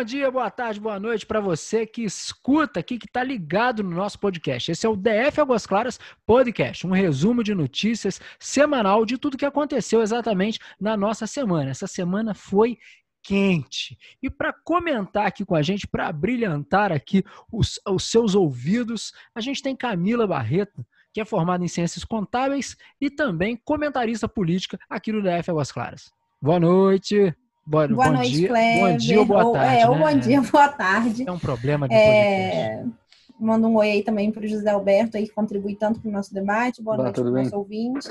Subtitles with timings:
[0.00, 3.90] Bom dia, boa tarde, boa noite para você que escuta aqui, que está ligado no
[3.90, 4.72] nosso podcast.
[4.72, 9.44] Esse é o DF Águas Claras Podcast, um resumo de notícias semanal de tudo que
[9.44, 11.70] aconteceu exatamente na nossa semana.
[11.70, 12.78] Essa semana foi
[13.22, 13.98] quente.
[14.22, 19.40] E para comentar aqui com a gente, para brilhantar aqui os, os seus ouvidos, a
[19.42, 20.82] gente tem Camila Barreto,
[21.12, 26.10] que é formada em Ciências Contábeis e também comentarista política aqui no DF Águas Claras.
[26.40, 27.36] Boa noite.
[27.66, 28.80] Boa, boa bom noite, dia, Kleber.
[28.80, 29.76] Bom dia ou boa ou, tarde.
[29.76, 29.98] É, né?
[29.98, 31.28] bom dia, boa tarde.
[31.28, 32.84] É um problema de é...
[33.38, 36.12] Manda um oi aí também para o José Alberto, aí, que contribui tanto para o
[36.12, 36.82] nosso debate.
[36.82, 38.08] Boa Olá, noite para o nosso ouvinte.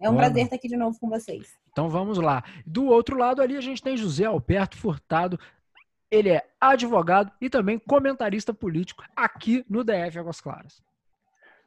[0.00, 1.48] É um Boa prazer estar aqui de novo com vocês.
[1.72, 2.44] Então vamos lá.
[2.64, 5.38] Do outro lado ali a gente tem José Alberto Furtado.
[6.10, 10.82] Ele é advogado e também comentarista político aqui no DF Águas Claras.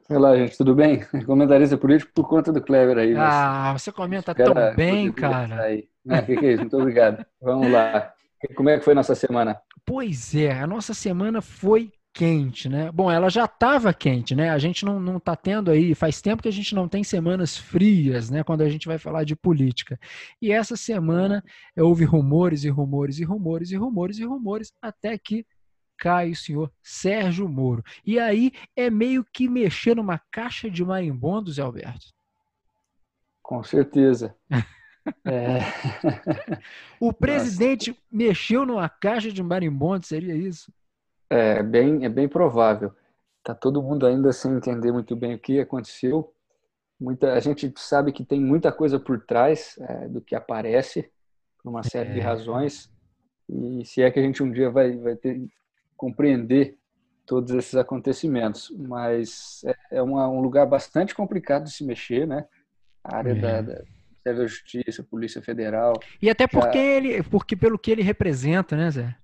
[0.08, 1.00] Olá, gente, tudo bem?
[1.24, 3.14] Comentarista político por conta do Kleber aí.
[3.16, 5.62] Ah, você comenta tão bem, cara.
[5.62, 5.88] Aí.
[6.04, 6.60] Não, que, que é isso?
[6.60, 7.24] Muito obrigado.
[7.40, 8.12] Vamos lá.
[8.54, 9.58] Como é que foi nossa semana?
[9.86, 12.92] Pois é, a nossa semana foi quente, né?
[12.92, 14.50] Bom, ela já estava quente, né?
[14.50, 17.56] A gente não, não tá tendo aí, faz tempo que a gente não tem semanas
[17.56, 18.44] frias, né?
[18.44, 19.98] Quando a gente vai falar de política.
[20.40, 21.42] E essa semana
[21.76, 25.44] houve rumores e rumores e rumores e rumores e rumores, até que
[25.98, 27.82] cai o senhor Sérgio Moro.
[28.06, 32.06] E aí é meio que mexer numa caixa de marimbondo, Zé Alberto.
[33.42, 34.34] Com certeza.
[35.26, 35.58] É,
[37.00, 40.72] O presidente mexeu numa caixa de marimbondo, seria isso?
[41.30, 42.92] é bem, é bem provável.
[43.42, 46.32] Tá todo mundo ainda sem entender muito bem o que aconteceu.
[46.98, 51.10] Muita, a gente sabe que tem muita coisa por trás é, do que aparece,
[51.62, 52.22] por uma série de É.
[52.22, 52.90] razões.
[53.48, 55.42] E se é que a gente um dia vai, vai ter
[55.96, 56.78] compreender
[57.26, 62.46] todos esses acontecimentos, mas é, é uma, um lugar bastante complicado de se mexer, né?
[63.02, 63.34] A área É.
[63.34, 63.84] da, da
[64.24, 66.00] Ministério da Justiça, Polícia Federal.
[66.20, 69.14] E até Já- porque ele, porque pelo que ele representa, né, Zé?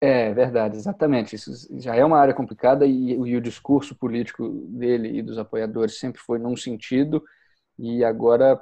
[0.00, 1.36] É verdade, exatamente.
[1.36, 5.98] Isso já é uma área complicada e, e o discurso político dele e dos apoiadores
[5.98, 7.22] sempre foi num sentido
[7.78, 8.58] e agora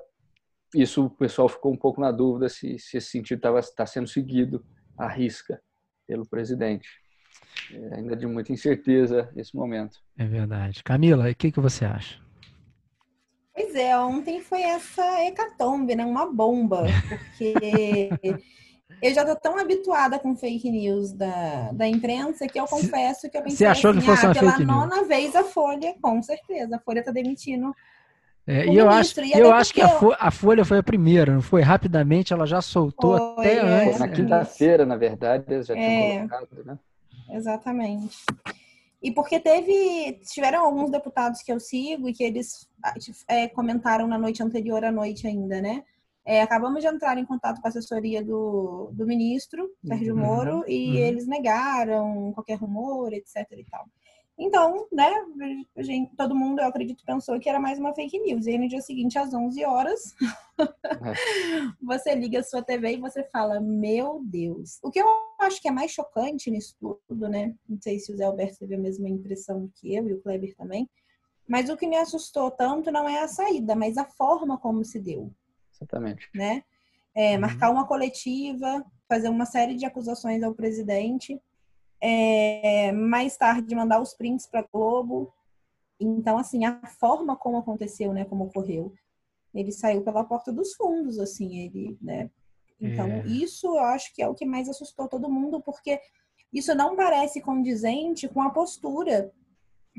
[0.75, 4.65] isso o pessoal ficou um pouco na dúvida se, se esse sentido está sendo seguido
[4.97, 5.61] à risca
[6.09, 6.88] pelo presidente.
[7.71, 9.99] É ainda de muita incerteza esse momento.
[10.19, 10.83] É verdade.
[10.83, 12.19] Camila, o que, que você acha?
[13.58, 16.04] Pois é, ontem foi essa hecatombe, né?
[16.04, 18.08] Uma bomba, porque
[19.02, 23.36] eu já tô tão habituada com fake news da, da imprensa que eu confesso que
[23.36, 24.76] eu pensei Você achou que assim, fosse ah, uma pela fake news?
[24.78, 27.74] nona vez a Folha, com certeza, a Folha tá demitindo.
[28.46, 31.32] É, e eu acho, e eu acho que a, Fo- a Folha foi a primeira,
[31.34, 31.60] não foi?
[31.60, 33.60] Rapidamente ela já soltou Foi, até é.
[33.88, 33.98] antes.
[33.98, 34.08] Na é.
[34.08, 36.16] quinta-feira, na verdade, eles já tinham É.
[36.19, 36.78] colocado, né?
[37.30, 38.16] Exatamente.
[39.03, 42.69] E porque teve, tiveram alguns deputados que eu sigo e que eles
[43.28, 45.84] é, comentaram na noite anterior à noite ainda, né?
[46.25, 50.64] É, acabamos de entrar em contato com a assessoria do, do ministro, Sérgio Uhum, Moro,
[50.69, 50.97] e uhum.
[50.97, 53.87] eles negaram qualquer rumor, etc e tal.
[54.38, 55.10] Então, né,
[55.78, 58.47] gente, todo mundo, eu acredito, pensou que era mais uma fake news.
[58.47, 60.15] E aí, no dia seguinte, às 11 horas,
[61.82, 64.78] você liga a sua TV e você fala, meu Deus.
[64.82, 65.06] O que eu
[65.41, 67.54] acho que é mais chocante nisso tudo, né?
[67.69, 70.55] Não sei se o Zé Alberto teve a mesma impressão que eu e o Kleber
[70.56, 70.88] também.
[71.49, 75.00] Mas o que me assustou tanto não é a saída, mas a forma como se
[75.00, 75.32] deu,
[75.75, 76.28] Exatamente.
[76.34, 76.62] né?
[77.15, 77.41] É, Uhum.
[77.41, 81.41] marcar uma coletiva, fazer uma série de acusações ao presidente,
[82.00, 85.32] é, mais tarde mandar os prints para Globo.
[86.00, 88.92] Então, assim, a forma como aconteceu, né, como ocorreu,
[89.54, 92.31] ele saiu pela porta dos fundos, assim, ele, né?
[92.81, 93.26] Então, É.
[93.26, 96.00] isso eu acho que é o que mais assustou todo mundo, porque
[96.53, 99.32] isso não parece condizente com a postura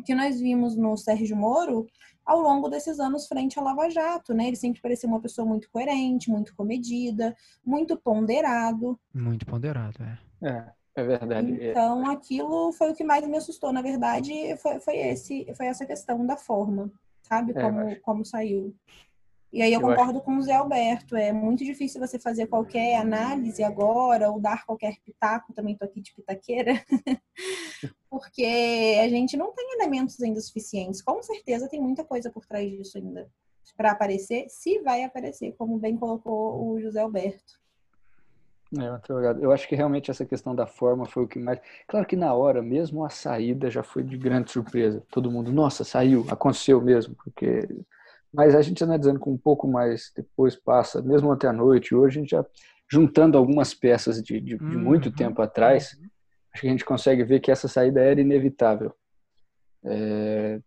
[0.05, 1.85] que nós vimos no Sérgio Moro
[2.25, 4.47] ao longo desses anos frente à Lava Jato, né?
[4.47, 8.97] Ele sempre parecia uma pessoa muito coerente, muito comedida, muito ponderado.
[9.13, 10.17] Muito ponderado, é.
[10.41, 11.61] É, é verdade.
[11.61, 15.67] É, Então, aquilo foi o que mais me assustou, na verdade, foi, foi esse, foi
[15.67, 16.91] essa questão da forma,
[17.23, 17.53] sabe?
[17.55, 18.01] É, Como, acho.
[18.01, 18.75] como saiu.
[19.51, 22.97] E aí eu, Eu concordo com o Zé Alberto, é muito difícil você fazer qualquer
[22.97, 26.73] análise agora, ou dar qualquer pitaco, também tô aqui de pitaqueira,
[28.09, 31.01] porque a gente não tem elementos ainda suficientes.
[31.01, 33.27] Com certeza tem muita coisa por trás disso ainda
[33.75, 37.58] para aparecer, se vai aparecer, como bem colocou o José Alberto.
[38.77, 39.41] É, muito obrigado.
[39.41, 41.59] Eu acho que realmente essa questão da forma foi o que mais.
[41.87, 45.03] Claro que na hora, mesmo a saída já foi de grande surpresa.
[45.09, 47.67] Todo mundo, nossa, saiu, aconteceu mesmo, porque.
[48.31, 52.19] Mas a gente analisando com um pouco mais, depois passa, mesmo até a noite, hoje
[52.19, 52.45] a gente já
[52.87, 55.15] juntando algumas peças de, de, de muito Uhum.
[55.15, 55.97] tempo atrás,
[56.53, 58.93] acho que a gente consegue ver que essa saída era inevitável.
[59.83, 60.59] É,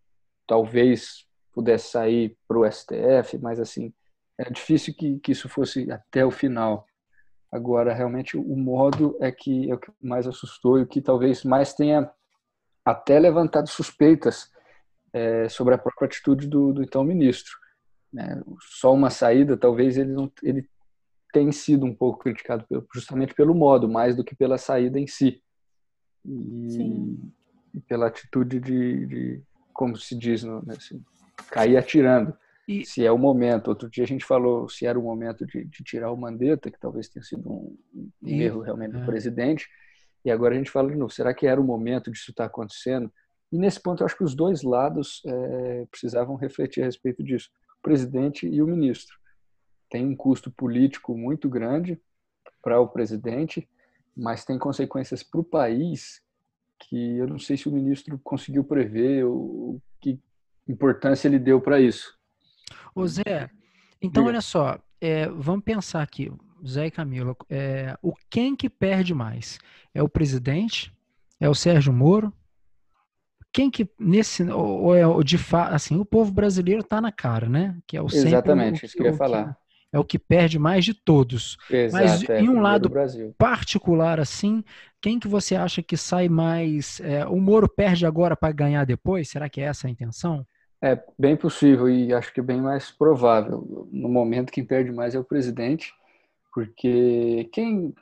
[0.47, 3.93] talvez pudesse sair para o STF, mas assim,
[4.39, 6.85] era difícil que, que isso fosse até o final.
[7.53, 11.45] Agora, realmente, o modo é que é o que mais assustou e o que talvez
[11.45, 12.11] mais tenha
[12.83, 14.51] até levantado suspeitas
[15.13, 17.53] é, sobre a própria atitude do, do então ministro.
[18.11, 18.43] Né?
[18.59, 20.67] Só uma saída, talvez ele não, ele
[21.31, 22.65] tem sido um pouco criticado
[22.95, 25.43] justamente pelo modo, mais do que pela saída em si.
[26.25, 27.19] E,
[27.75, 29.43] e pela atitude de, de,
[29.75, 31.03] como se diz, no, né, assim,
[31.51, 32.35] cair atirando.
[32.69, 32.85] E...
[32.85, 33.69] Se é o momento.
[33.69, 36.79] Outro dia a gente falou se era o momento de, de tirar o Mandetta, que
[36.79, 37.79] talvez tenha sido um,
[38.23, 38.43] um e...
[38.43, 39.07] erro realmente do é.
[39.07, 39.69] presidente.
[40.25, 43.13] E agora a gente fala de novo, será que era o momento disso estar acontecendo?
[43.51, 47.51] E nesse ponto eu acho que os dois lados é, precisavam refletir a respeito disso,
[47.79, 49.17] o presidente e o ministro.
[49.91, 52.01] Tem um custo político muito grande
[52.63, 53.69] para o presidente,
[54.17, 56.23] mas tem consequências para o país
[56.79, 60.19] que eu não sei se o ministro conseguiu prever ou que
[60.67, 62.19] importância ele deu para isso.
[62.95, 63.51] Ô Zé,
[64.01, 64.33] então Diga.
[64.33, 66.31] olha só, é, vamos pensar aqui,
[66.67, 69.59] Zé e Camila, é, o quem que perde mais?
[69.95, 70.93] É o presidente?
[71.41, 72.33] É o Sérgio Moro?
[73.53, 77.49] Quem que nesse ou é o de fato assim o povo brasileiro está na cara,
[77.49, 77.77] né?
[77.87, 79.57] Que é o exatamente isso que eu ia falar.
[79.93, 81.59] é o que perde mais de todos.
[81.69, 82.91] Exato, Mas é, em um lado
[83.37, 84.65] particular assim,
[85.03, 86.99] quem que você acha que sai mais?
[87.01, 89.29] É, o Moro perde agora para ganhar depois?
[89.29, 90.47] Será que é essa a intenção?
[90.83, 93.89] É bem possível e acho que é bem mais provável.
[93.93, 95.95] No momento, quem perde mais é o presidente,
[96.53, 97.95] porque quem,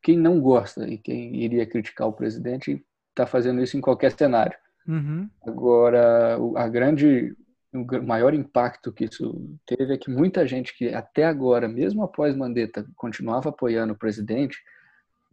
[0.00, 2.80] quem não gosta e quem iria criticar o presidente
[3.10, 4.56] está fazendo isso em qualquer cenário.
[4.86, 5.28] Uhum.
[5.44, 7.36] Agora, a grande,
[7.72, 12.36] o maior impacto que isso teve é que muita gente que até agora, mesmo após
[12.36, 14.56] Mandetta, continuava apoiando o presidente,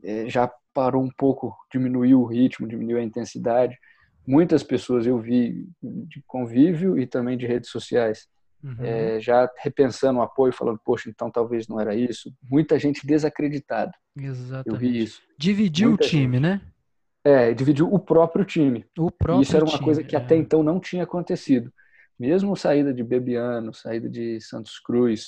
[0.04, 3.78] eh, já parou um pouco, diminuiu o ritmo, diminuiu a intensidade
[4.25, 8.27] muitas pessoas eu vi de convívio e também de redes sociais
[8.63, 8.75] uhum.
[8.79, 12.33] é, já repensando o apoio, falando, poxa, então talvez não era isso.
[12.44, 13.91] Muita gente desacreditada.
[14.15, 14.69] Exatamente.
[14.69, 15.21] Eu vi isso.
[15.38, 16.41] Dividiu Muita o time, gente.
[16.41, 16.62] né?
[17.23, 18.85] É, dividiu o próprio time.
[18.97, 20.19] O próprio isso era uma time, coisa que é.
[20.19, 21.71] até então não tinha acontecido.
[22.19, 25.25] Mesmo saída de Bebiano, saída de Santos Cruz,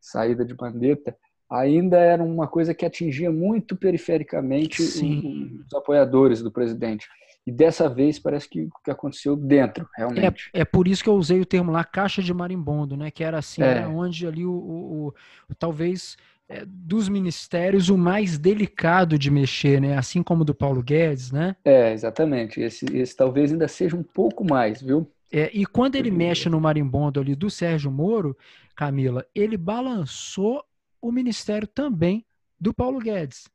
[0.00, 1.16] saída de Bandeta,
[1.50, 5.60] ainda era uma coisa que atingia muito perifericamente Sim.
[5.66, 7.08] os apoiadores do presidente.
[7.48, 10.50] E dessa vez parece que o que aconteceu dentro, realmente.
[10.52, 13.10] É, é por isso que eu usei o termo lá, caixa de marimbondo, né?
[13.10, 13.68] Que era assim, é.
[13.68, 15.14] era onde ali o, o,
[15.48, 19.96] o talvez é, dos ministérios o mais delicado de mexer, né?
[19.96, 21.56] Assim como do Paulo Guedes, né?
[21.64, 22.60] É, exatamente.
[22.60, 25.10] Esse, esse talvez ainda seja um pouco mais, viu?
[25.32, 28.36] É, e quando ele mexe no marimbondo ali do Sérgio Moro,
[28.76, 30.62] Camila, ele balançou
[31.00, 32.26] o ministério também
[32.60, 33.48] do Paulo Guedes.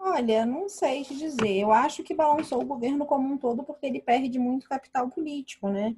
[0.00, 1.58] Olha, não sei te dizer.
[1.58, 5.68] Eu acho que balançou o governo como um todo porque ele perde muito capital político,
[5.68, 5.96] né?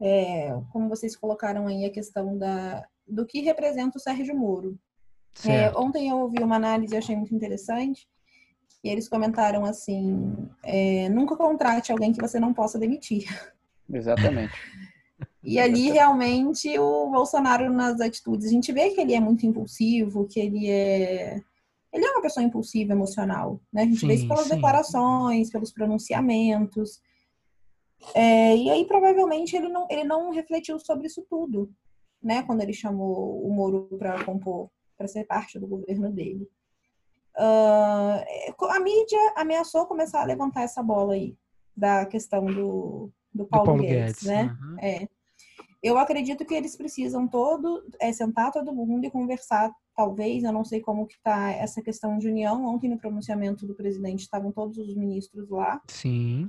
[0.00, 4.78] É, como vocês colocaram aí a questão da, do que representa o Sérgio Moro.
[5.46, 8.08] É, ontem eu ouvi uma análise e achei muito interessante.
[8.82, 10.34] E eles comentaram assim:
[10.64, 13.24] é, nunca contrate alguém que você não possa demitir.
[13.90, 14.54] Exatamente.
[15.42, 20.26] E ali realmente o Bolsonaro nas atitudes, a gente vê que ele é muito impulsivo,
[20.26, 21.42] que ele é
[21.92, 23.82] ele é uma pessoa impulsiva, emocional, né?
[23.82, 24.54] A gente sim, vê isso pelas sim.
[24.54, 27.00] declarações, pelos pronunciamentos.
[28.14, 31.70] É, e aí, provavelmente, ele não, ele não refletiu sobre isso tudo,
[32.22, 32.42] né?
[32.44, 36.48] Quando ele chamou o Moro para compor, para ser parte do governo dele.
[37.36, 41.36] Uh, a mídia ameaçou começar a levantar essa bola aí,
[41.76, 44.56] da questão do, do Paulo, do Paulo Guedes, Guedes, né?
[44.62, 44.76] Uhum.
[44.80, 45.08] É.
[45.82, 50.64] Eu acredito que eles precisam todo é, sentar todo mundo e conversar talvez, eu não
[50.64, 52.64] sei como que está essa questão de união.
[52.64, 55.80] Ontem, no pronunciamento do presidente, estavam todos os ministros lá.
[55.88, 56.46] Sim.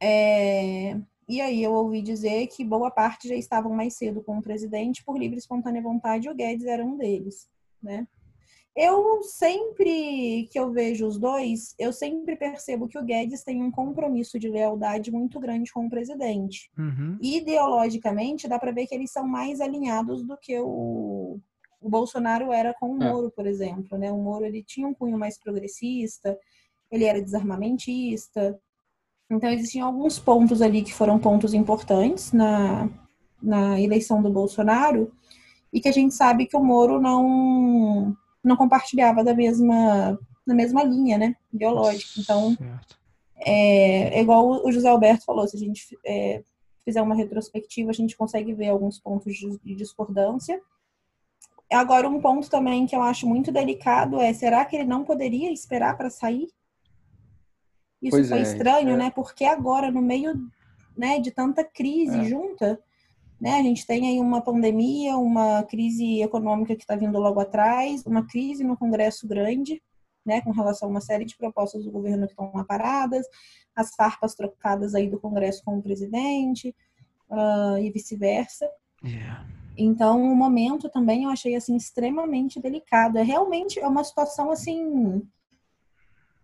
[0.00, 0.98] É...
[1.28, 5.02] E aí eu ouvi dizer que boa parte já estavam mais cedo com o presidente
[5.04, 7.48] por livre e espontânea vontade, e o Guedes era um deles,
[7.82, 8.06] né?
[8.76, 13.70] Eu sempre que eu vejo os dois, eu sempre percebo que o Guedes tem um
[13.70, 16.70] compromisso de lealdade muito grande com o presidente.
[16.76, 17.16] Uhum.
[17.22, 21.40] Ideologicamente, dá para ver que eles são mais alinhados do que o,
[21.80, 23.10] o Bolsonaro era com o é.
[23.10, 24.12] Moro, por exemplo, né?
[24.12, 26.38] O Moro ele tinha um cunho mais progressista,
[26.90, 28.60] ele era desarmamentista.
[29.30, 32.90] Então existiam alguns pontos ali que foram pontos importantes na,
[33.42, 35.10] na eleição do Bolsonaro
[35.72, 38.14] e que a gente sabe que o Moro não
[38.46, 42.20] não compartilhava da mesma na mesma linha, né, ideológica.
[42.20, 42.56] Então
[43.36, 46.42] é, é, igual o José Alberto falou, se a gente é,
[46.84, 50.60] fizer uma retrospectiva, a gente consegue ver alguns pontos de, de discordância
[51.72, 55.52] Agora, um ponto também que eu acho muito delicado é: será que ele não poderia
[55.52, 56.48] esperar para sair?
[58.00, 58.96] Isso pois foi é, estranho, é.
[58.96, 59.10] né?
[59.10, 60.34] Porque agora, no meio
[60.96, 62.24] né, de tanta crise é.
[62.24, 62.80] junta,
[63.40, 63.54] Né?
[63.54, 68.26] A gente tem aí uma pandemia, uma crise econômica que está vindo logo atrás, uma
[68.26, 69.82] crise no Congresso grande,
[70.24, 73.24] né, com relação a uma série de propostas do governo que estão lá paradas,
[73.76, 76.74] as farpas trocadas aí do Congresso com o presidente
[77.30, 78.68] uh, e vice-versa.
[79.04, 79.46] Yeah.
[79.76, 83.18] Então, o momento também eu achei assim extremamente delicado.
[83.18, 85.22] É realmente é uma situação assim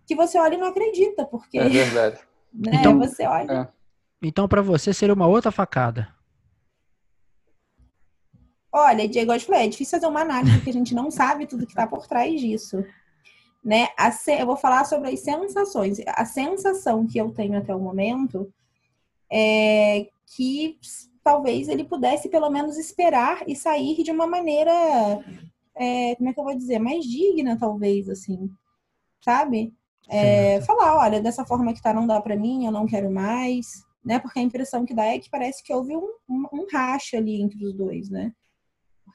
[0.07, 2.21] que você olha e não acredita, porque é verdade.
[2.55, 3.51] Né, então, você olha.
[3.51, 3.69] É.
[4.21, 6.15] Então, para você seria uma outra facada.
[8.73, 11.67] Olha, Diego, eu falei, é difícil fazer uma análise porque a gente não sabe tudo
[11.67, 12.83] que está por trás disso
[13.65, 13.89] né?
[14.39, 15.99] Eu vou falar sobre as sensações.
[16.09, 18.53] A sensação que eu tenho até o momento
[19.31, 20.79] é que
[21.23, 24.73] talvez ele pudesse pelo menos esperar e sair de uma maneira,
[25.77, 28.51] é, como é que eu vou dizer, mais digna, talvez, assim,
[29.25, 29.73] sabe?
[30.09, 33.67] É, falar, olha, dessa forma que tá, não dá para mim, eu não quero mais,
[34.05, 34.19] né?
[34.19, 37.41] Porque a impressão que dá é que parece que houve um, um, um racha ali
[37.41, 38.33] entre os dois, né?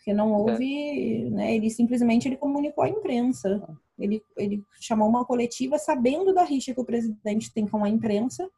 [0.07, 0.37] Porque não é.
[0.37, 1.55] houve, né?
[1.57, 3.61] Ele simplesmente ele comunicou à imprensa.
[3.99, 8.49] Ele, ele chamou uma coletiva sabendo da rixa que o presidente tem com a imprensa.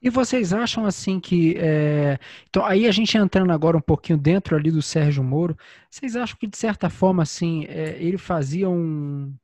[0.00, 1.56] E vocês acham assim que.
[1.58, 2.16] É...
[2.48, 5.58] Então, aí a gente entrando agora um pouquinho dentro ali do Sérgio Moro,
[5.90, 9.34] vocês acham que, de certa forma, assim, é, ele fazia um.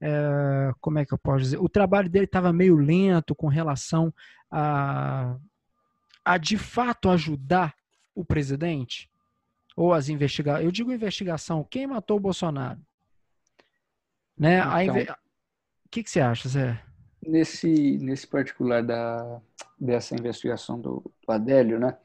[0.00, 1.58] É, como é que eu posso dizer?
[1.58, 4.12] O trabalho dele estava meio lento com relação
[4.50, 5.36] a,
[6.24, 7.72] a de fato ajudar
[8.12, 9.08] o presidente?
[9.76, 10.64] Ou as investigações.
[10.64, 12.80] Eu digo investigação, quem matou o Bolsonaro?
[14.38, 14.58] Né?
[14.58, 15.10] Então, inve...
[15.10, 16.82] O que, que você acha, Zé?
[17.26, 19.40] Nesse, nesse particular da,
[19.80, 21.96] dessa investigação do, do Adélio, né?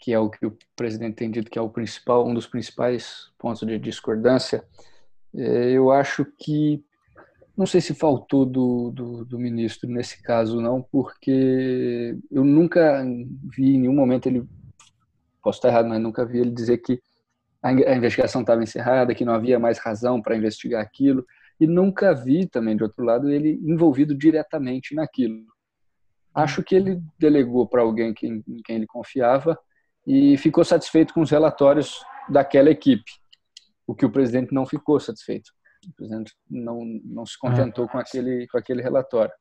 [0.00, 3.30] que é o que o presidente tem dito que é o principal, um dos principais
[3.38, 4.64] pontos de discordância,
[5.34, 6.82] é, eu acho que
[7.56, 13.04] não sei se faltou do, do, do, ministro nesse caso não, porque eu nunca
[13.54, 14.48] vi em nenhum momento ele
[15.40, 17.00] posso estar errado, mas nunca vi ele dizer que
[17.62, 21.26] a investigação estava encerrada, que não havia mais razão para investigar aquilo,
[21.60, 25.44] e nunca vi também, de outro lado, ele envolvido diretamente naquilo.
[26.34, 29.58] Acho que ele delegou para alguém em quem ele confiava
[30.06, 33.10] e ficou satisfeito com os relatórios daquela equipe,
[33.86, 35.50] o que o presidente não ficou satisfeito.
[35.86, 39.32] O presidente não, não se contentou com aquele, com aquele relatório.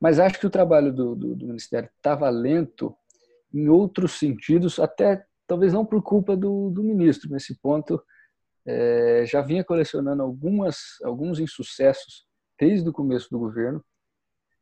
[0.00, 2.94] Mas acho que o trabalho do, do, do Ministério estava lento
[3.56, 7.30] em outros sentidos, até talvez não por culpa do, do ministro.
[7.30, 8.02] Nesse ponto,
[8.66, 12.26] é, já vinha colecionando algumas, alguns insucessos
[12.60, 13.82] desde o começo do governo,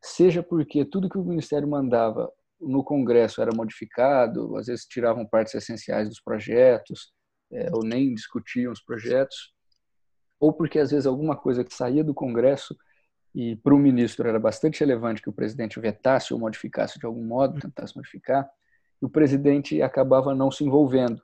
[0.00, 5.54] seja porque tudo que o ministério mandava no Congresso era modificado, às vezes tiravam partes
[5.54, 7.12] essenciais dos projetos,
[7.52, 9.52] é, ou nem discutiam os projetos,
[10.38, 12.76] ou porque às vezes alguma coisa que saía do Congresso
[13.34, 17.24] e para o ministro era bastante relevante que o presidente vetasse ou modificasse de algum
[17.24, 18.48] modo, tentasse modificar,
[19.00, 21.22] o presidente acabava não se envolvendo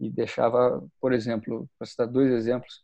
[0.00, 2.80] e deixava, por exemplo, para citar dois exemplos,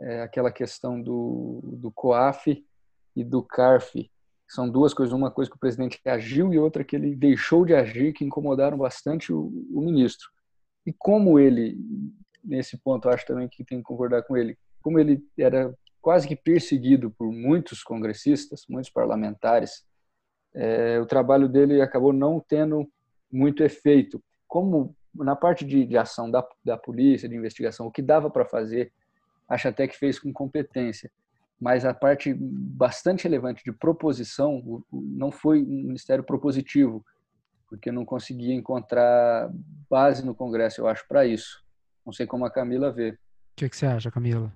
[0.00, 2.64] é, aquela questão do, do COAF
[3.16, 4.10] e do CARF,
[4.46, 7.74] são duas coisas, uma coisa que o presidente agiu e outra que ele deixou de
[7.74, 10.30] agir, que incomodaram bastante o, o ministro.
[10.86, 11.76] E como ele,
[12.42, 16.34] nesse ponto, acho também que tem que concordar com ele, como ele era quase que
[16.34, 19.84] perseguido por muitos congressistas, muitos parlamentares,
[20.54, 22.90] é, o trabalho dele acabou não tendo
[23.30, 24.22] muito efeito.
[24.46, 28.44] Como na parte de, de ação da, da polícia, de investigação, o que dava para
[28.44, 28.92] fazer,
[29.48, 31.10] acho até que fez com competência.
[31.60, 37.04] Mas a parte bastante relevante de proposição não foi um ministério propositivo,
[37.68, 39.50] porque não conseguia encontrar
[39.90, 41.64] base no Congresso, eu acho, para isso.
[42.06, 43.10] Não sei como a Camila vê.
[43.10, 43.16] O
[43.56, 44.52] que, que você acha, Camila?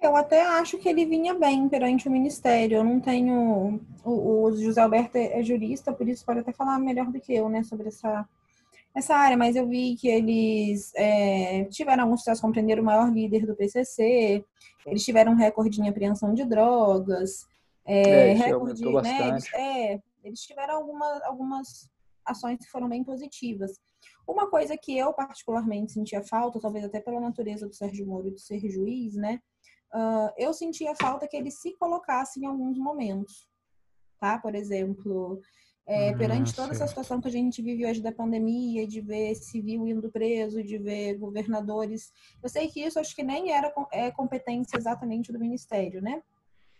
[0.00, 2.78] Eu até acho que ele vinha bem perante o Ministério.
[2.78, 3.80] Eu não tenho.
[4.02, 7.50] O, o José Alberto é jurista, por isso pode até falar melhor do que eu,
[7.50, 8.26] né, sobre essa,
[8.94, 9.36] essa área.
[9.36, 14.42] Mas eu vi que eles é, tiveram algum sucesso, compreenderam o maior líder do PCC,
[14.86, 17.46] eles tiveram um recorde em apreensão de drogas,
[17.84, 19.28] é, é, recorde, né?
[19.28, 21.90] Eles, é, eles tiveram alguma, algumas
[22.24, 23.78] ações que foram bem positivas.
[24.26, 28.40] Uma coisa que eu particularmente sentia falta, talvez até pela natureza do Sérgio Moro de
[28.40, 29.40] ser juiz, né?
[29.94, 33.48] Uh, eu sentia falta que ele se colocasse em alguns momentos,
[34.18, 34.38] tá?
[34.38, 35.40] Por exemplo,
[35.86, 39.88] é, perante toda essa situação que a gente vive hoje da pandemia, de ver civil
[39.88, 42.12] indo preso, de ver governadores.
[42.40, 46.22] Eu sei que isso acho que nem era é, competência exatamente do Ministério, né?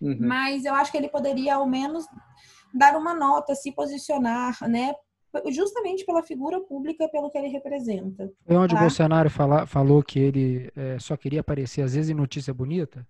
[0.01, 0.17] Uhum.
[0.21, 2.07] Mas eu acho que ele poderia, ao menos,
[2.73, 4.95] dar uma nota, se posicionar, né?
[5.51, 8.31] Justamente pela figura pública, pelo que ele representa.
[8.47, 8.81] Foi onde tá?
[8.81, 13.07] o Bolsonaro fala, falou que ele é, só queria aparecer, às vezes, em notícia bonita?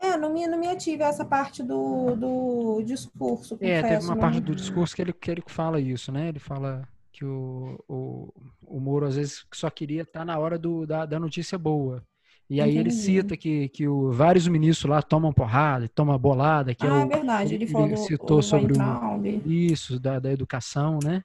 [0.00, 3.56] É, não me, não me ative essa parte do, do discurso.
[3.60, 6.28] É, teve uma parte do discurso que ele, que ele fala isso, né?
[6.28, 6.88] Ele fala.
[7.12, 8.32] que o, o,
[8.66, 12.02] o Moro às vezes só queria estar na hora do, da, da notícia boa.
[12.48, 12.80] E aí Entendi.
[12.80, 16.74] ele cita que, que o, vários ministros lá tomam porrada, tomam bolada.
[16.74, 20.18] Que é ah, é, o, verdade, ele, ele falou citou o sobre o, isso, da,
[20.18, 21.24] da educação, né?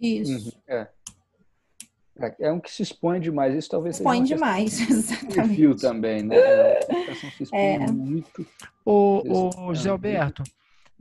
[0.00, 0.48] Isso.
[0.48, 0.88] Uhum, é.
[2.20, 2.34] é.
[2.40, 3.54] É um que se expõe demais.
[3.56, 5.34] Isso talvez expõe seja demais, exatamente.
[5.34, 6.36] Perfil também, né?
[6.36, 7.90] A se expõe é.
[7.90, 8.46] muito.
[8.84, 9.22] Ô,
[9.66, 10.44] ô José Alberto,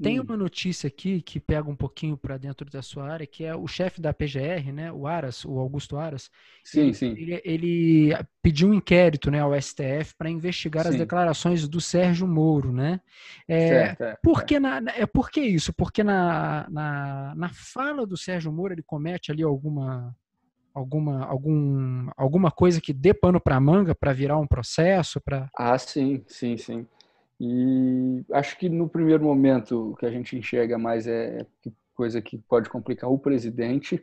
[0.01, 0.23] tem hum.
[0.23, 3.67] uma notícia aqui que pega um pouquinho para dentro da sua área, que é o
[3.67, 6.29] chefe da PGR, né, o Aras, o Augusto Aras.
[6.63, 7.11] Sim, ele, sim.
[7.17, 10.89] Ele, ele, pediu um inquérito, né, ao STF para investigar sim.
[10.89, 12.99] as declarações do Sérgio Moro, né?
[13.47, 15.73] É, certo, é, por que na, é por que isso?
[15.73, 20.15] Porque na, na, na fala do Sérgio Moro ele comete ali alguma
[20.73, 25.77] alguma algum, alguma coisa que dê pano para manga para virar um processo para Ah,
[25.77, 26.87] sim, sim, sim.
[27.43, 31.43] E acho que no primeiro momento o que a gente enxerga mais é
[31.95, 33.99] coisa que pode complicar o presidente,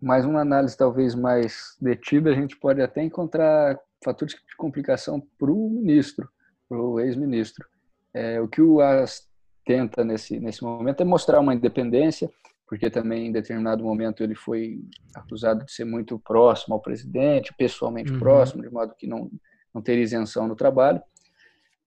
[0.00, 5.50] mas uma análise talvez mais detida, a gente pode até encontrar fatores de complicação para
[5.50, 6.28] o ministro,
[6.68, 7.66] para o ex-ministro.
[8.14, 9.28] É, o que o AS
[9.64, 12.30] tenta nesse, nesse momento é mostrar uma independência,
[12.68, 14.80] porque também em determinado momento ele foi
[15.16, 18.20] acusado de ser muito próximo ao presidente, pessoalmente uhum.
[18.20, 19.28] próximo, de modo que não,
[19.74, 21.02] não teria isenção no trabalho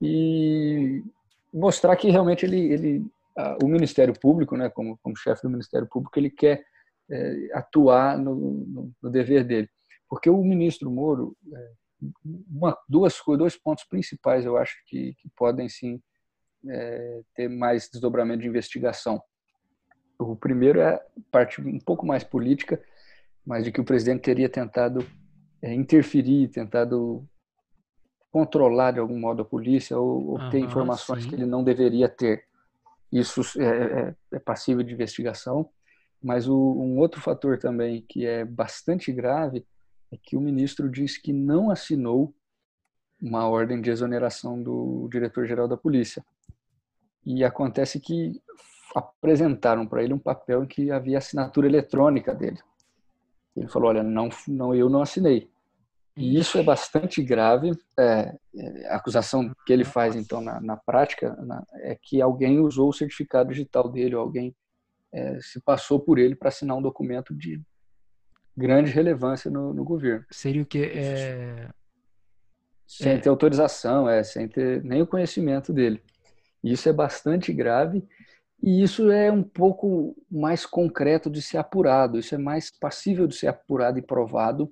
[0.02, 1.04] e
[1.54, 3.06] mostrar que realmente ele, ele
[3.62, 6.66] o Ministério Público, né, como, como chefe do Ministério Público, ele quer
[7.10, 9.70] é, atuar no, no, no, dever dele.
[10.10, 11.72] Porque o ministro Moro, é,
[12.50, 16.02] uma, duas, dois pontos principais eu acho que, que podem sim
[16.68, 19.22] é, ter mais desdobramento de investigação.
[20.18, 21.00] O primeiro é
[21.32, 22.82] parte um pouco mais política,
[23.46, 25.06] mas de que o presidente teria tentado
[25.62, 27.28] é, interferir, tentado
[28.36, 31.30] controlar de algum modo a polícia ou obter uhum, informações sim.
[31.30, 32.44] que ele não deveria ter.
[33.10, 35.70] Isso é, é, é passível de investigação.
[36.22, 39.66] Mas o, um outro fator também que é bastante grave
[40.12, 42.36] é que o ministro diz que não assinou
[43.22, 46.22] uma ordem de exoneração do diretor-geral da polícia.
[47.26, 48.42] E acontece que
[48.94, 52.60] apresentaram para ele um papel em que havia assinatura eletrônica dele.
[53.56, 55.50] Ele falou: Olha, não, não, eu não assinei.
[56.18, 57.72] E isso é bastante grave.
[58.00, 62.60] É, é, a acusação que ele faz, então, na, na prática, na, é que alguém
[62.60, 64.56] usou o certificado digital dele, ou alguém
[65.14, 67.62] é, se passou por ele para assinar um documento de
[68.56, 70.26] grande relevância no, no governo.
[70.32, 70.84] Seria o que?
[70.84, 71.70] É...
[72.88, 73.18] Sem é.
[73.18, 76.02] ter autorização, é, sem ter nem o conhecimento dele.
[76.64, 78.04] Isso é bastante grave
[78.62, 83.36] e isso é um pouco mais concreto de ser apurado, isso é mais passível de
[83.36, 84.72] ser apurado e provado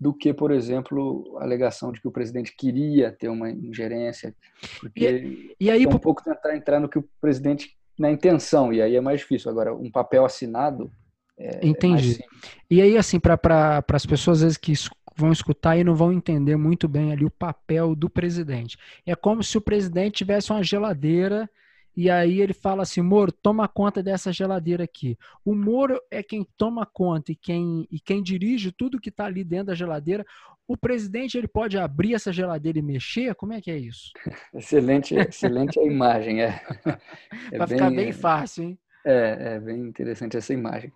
[0.00, 4.34] do que, por exemplo, a alegação de que o presidente queria ter uma ingerência,
[4.80, 8.72] porque e, e aí, é um pouco tentar entrar no que o presidente na intenção
[8.72, 9.50] e aí é mais difícil.
[9.50, 10.90] Agora, um papel assinado
[11.38, 12.20] é, é Entendi.
[12.22, 12.26] É
[12.70, 14.72] e aí, assim, para pra, as pessoas às vezes que
[15.16, 18.76] vão escutar e não vão entender muito bem ali o papel do presidente.
[19.06, 21.48] É como se o presidente tivesse uma geladeira
[21.96, 25.16] e aí ele fala assim, Moro, toma conta dessa geladeira aqui.
[25.44, 29.44] O Moro é quem toma conta e quem, e quem dirige tudo que está ali
[29.44, 30.26] dentro da geladeira.
[30.66, 33.34] O presidente ele pode abrir essa geladeira e mexer?
[33.34, 34.10] Como é que é isso?
[34.54, 36.42] Excelente, excelente a imagem.
[36.42, 36.60] É,
[37.52, 38.78] é Vai ficar bem fácil, hein?
[39.04, 40.92] É, é bem interessante essa imagem.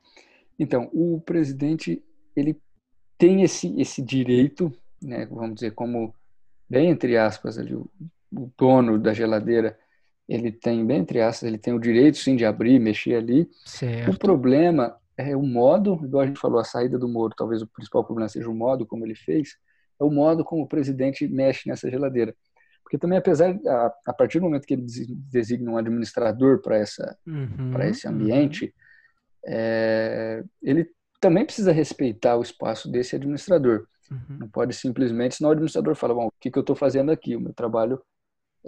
[0.59, 2.03] Então, o presidente
[2.35, 2.59] ele
[3.17, 6.15] tem esse, esse direito, né, vamos dizer, como,
[6.69, 7.89] bem entre aspas, ali, o,
[8.33, 9.79] o dono da geladeira,
[10.29, 13.49] ele tem, bem entre aspas, ele tem o direito sim de abrir, mexer ali.
[13.65, 14.11] Certo.
[14.11, 17.67] O problema é o modo, igual a gente falou, a saída do Moro, talvez o
[17.67, 19.57] principal problema seja o modo como ele fez,
[19.99, 22.35] é o modo como o presidente mexe nessa geladeira.
[22.83, 24.87] Porque também, apesar, a, a partir do momento que ele
[25.31, 26.79] designa um administrador para
[27.27, 28.71] uhum, esse ambiente, uhum.
[29.47, 30.89] é, ele
[31.21, 33.87] também precisa respeitar o espaço desse administrador.
[34.11, 34.39] Uhum.
[34.41, 37.37] Não pode simplesmente, senão o administrador fala, bom, o que, que eu estou fazendo aqui?
[37.37, 38.01] O meu trabalho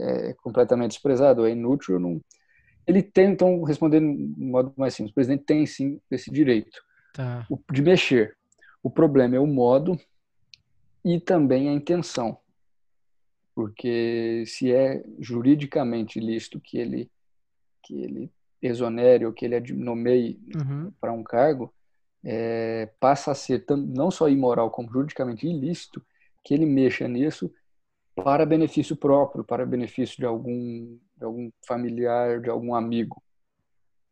[0.00, 1.98] é completamente desprezado, é inútil.
[1.98, 2.20] Não...
[2.86, 6.82] Ele tem, então, respondendo de modo mais simples, o presidente tem sim esse direito
[7.12, 7.46] tá.
[7.70, 8.36] de mexer.
[8.82, 9.98] O problema é o modo
[11.04, 12.38] e também a intenção.
[13.54, 17.10] Porque se é juridicamente lícito que ele,
[17.82, 18.32] que ele
[18.62, 20.92] exonere ou que ele nomeie uhum.
[21.00, 21.72] para um cargo,
[22.24, 26.04] é, passa a ser não só imoral, como juridicamente ilícito
[26.44, 27.52] que ele mexa nisso
[28.22, 33.22] para benefício próprio, para benefício de algum, de algum familiar, de algum amigo.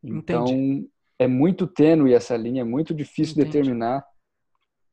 [0.02, 0.90] Então, Entendi.
[1.18, 3.58] é muito tênue essa linha, é muito difícil Entendi.
[3.58, 4.04] determinar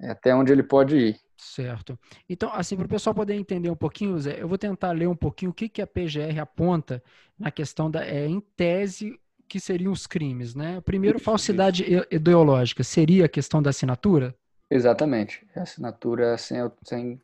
[0.02, 1.20] até onde ele pode ir.
[1.38, 2.00] Certo.
[2.30, 5.16] Então, assim, para o pessoal poder entender um pouquinho, Zé, eu vou tentar ler um
[5.16, 7.04] pouquinho o que, que a PGR aponta
[7.38, 10.82] na questão da, é, em tese, que seriam os crimes, né?
[10.82, 12.08] Primeiro, falsidade isso.
[12.10, 14.36] ideológica seria a questão da assinatura?
[14.70, 15.46] Exatamente.
[15.56, 17.22] A assinatura sem, sem,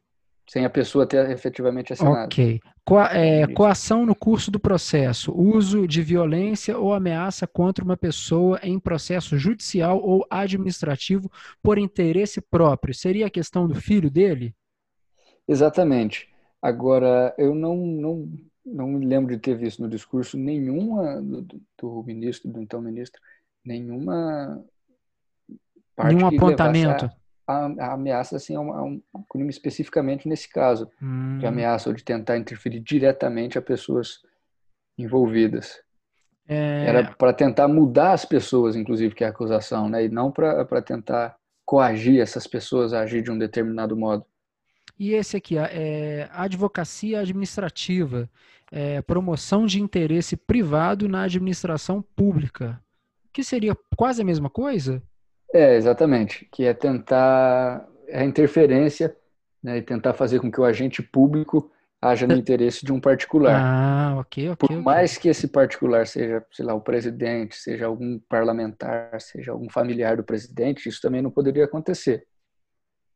[0.51, 2.25] sem a pessoa ter efetivamente assinado.
[2.25, 2.59] Ok.
[2.83, 8.59] Coa, é, coação no curso do processo, uso de violência ou ameaça contra uma pessoa
[8.61, 11.31] em processo judicial ou administrativo
[11.63, 12.93] por interesse próprio.
[12.93, 14.53] Seria a questão do filho dele?
[15.47, 16.27] Exatamente.
[16.61, 18.29] Agora, eu não, não,
[18.65, 23.21] não me lembro de ter visto no discurso nenhuma do, do ministro, do então ministro,
[23.63, 24.61] nenhuma
[25.95, 27.05] parte Nenhum apontamento.
[27.05, 27.20] A,
[27.51, 31.37] a, ameaça assim, a, um, a um crime especificamente nesse caso, hum.
[31.39, 34.19] de ameaça ou de tentar interferir diretamente a pessoas
[34.97, 35.81] envolvidas.
[36.47, 36.85] É...
[36.85, 40.05] Era para tentar mudar as pessoas, inclusive, que é a acusação, né?
[40.05, 41.35] e não para tentar
[41.65, 44.25] coagir essas pessoas a agir de um determinado modo.
[44.99, 48.29] E esse aqui, é advocacia administrativa,
[48.71, 52.79] é, promoção de interesse privado na administração pública,
[53.33, 55.01] que seria quase a mesma coisa?
[55.53, 59.15] É, exatamente, que é tentar é a interferência
[59.63, 63.61] né, e tentar fazer com que o agente público haja no interesse de um particular.
[63.61, 64.67] Ah, ok, ok.
[64.67, 69.69] Por mais que esse particular seja, sei lá, o presidente, seja algum parlamentar, seja algum
[69.69, 72.25] familiar do presidente, isso também não poderia acontecer.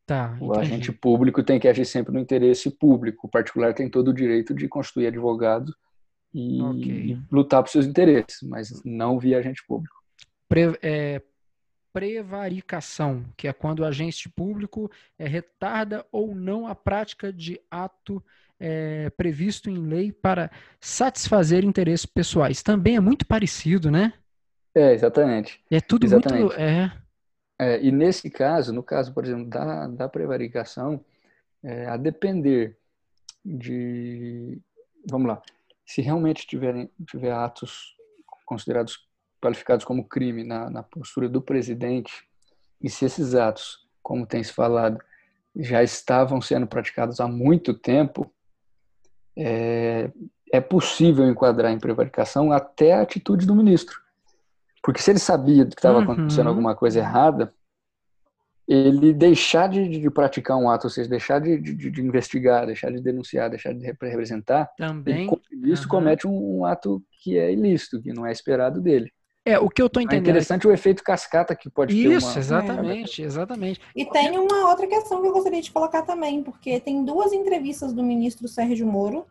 [0.06, 3.26] Tá, o agente público tem que agir sempre no interesse público.
[3.26, 5.74] O particular tem todo o direito de constituir advogado
[6.32, 7.18] e, okay.
[7.32, 9.96] lutar por seus interesses, mas não via agente público.
[10.48, 11.24] Pre, é,
[11.96, 18.22] prevaricação, que é quando o agente público é, retarda ou não a prática de ato
[18.60, 22.62] é, previsto em lei para satisfazer interesses pessoais.
[22.62, 24.12] Também é muito parecido, né?
[24.76, 25.64] É, exatamente.
[25.72, 26.42] É tudo exatamente.
[26.42, 26.60] muito.
[26.60, 26.92] É,
[27.58, 31.00] é, e nesse caso, no caso, por exemplo, da, da prevaricação,
[31.64, 32.78] é, a depender
[33.44, 34.62] de.
[35.10, 35.42] Vamos lá.
[35.86, 37.96] Se realmente tiverem, tiver atos
[38.46, 39.08] considerados
[39.46, 42.28] qualificados como crime na, na postura do presidente,
[42.82, 45.00] e se esses atos, como tem se falado,
[45.56, 48.32] já estavam sendo praticados há muito tempo,
[49.38, 50.12] é,
[50.52, 54.02] é possível enquadrar em prevaricação até a atitude do ministro.
[54.84, 56.04] Porque se ele sabia que estava uhum.
[56.04, 57.54] acontecendo alguma coisa errada,
[58.68, 62.92] ele deixar de, de, praticar um ato, ou seja, deixar de, de, de, investigar, deixar
[62.92, 65.30] de denunciar, deixar de representar, também
[65.64, 65.90] isso uhum.
[65.90, 69.12] comete um, um, ato que é ilícito, que não é esperado dele.
[69.46, 70.28] É, o que eu estou é entendendo.
[70.28, 72.18] É interessante o efeito cascata que pode Isso, ter.
[72.18, 72.40] Isso, uma...
[72.40, 73.80] exatamente, exatamente.
[73.96, 77.94] E tem uma outra questão que eu gostaria de colocar também, porque tem duas entrevistas
[77.94, 79.28] do ministro Sérgio Moro,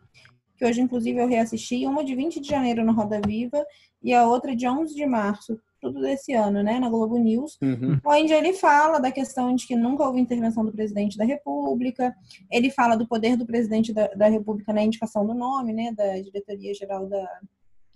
[0.57, 3.65] que hoje, inclusive, eu reassisti, uma de 20 de janeiro no Roda Viva
[4.01, 7.99] e a outra de 11 de março, tudo desse ano, né, na Globo News, uhum.
[8.05, 12.15] onde ele fala da questão de que nunca houve intervenção do presidente da República,
[12.49, 16.17] ele fala do poder do presidente da, da República na indicação do nome, né, da
[16.19, 17.39] Diretoria-Geral da,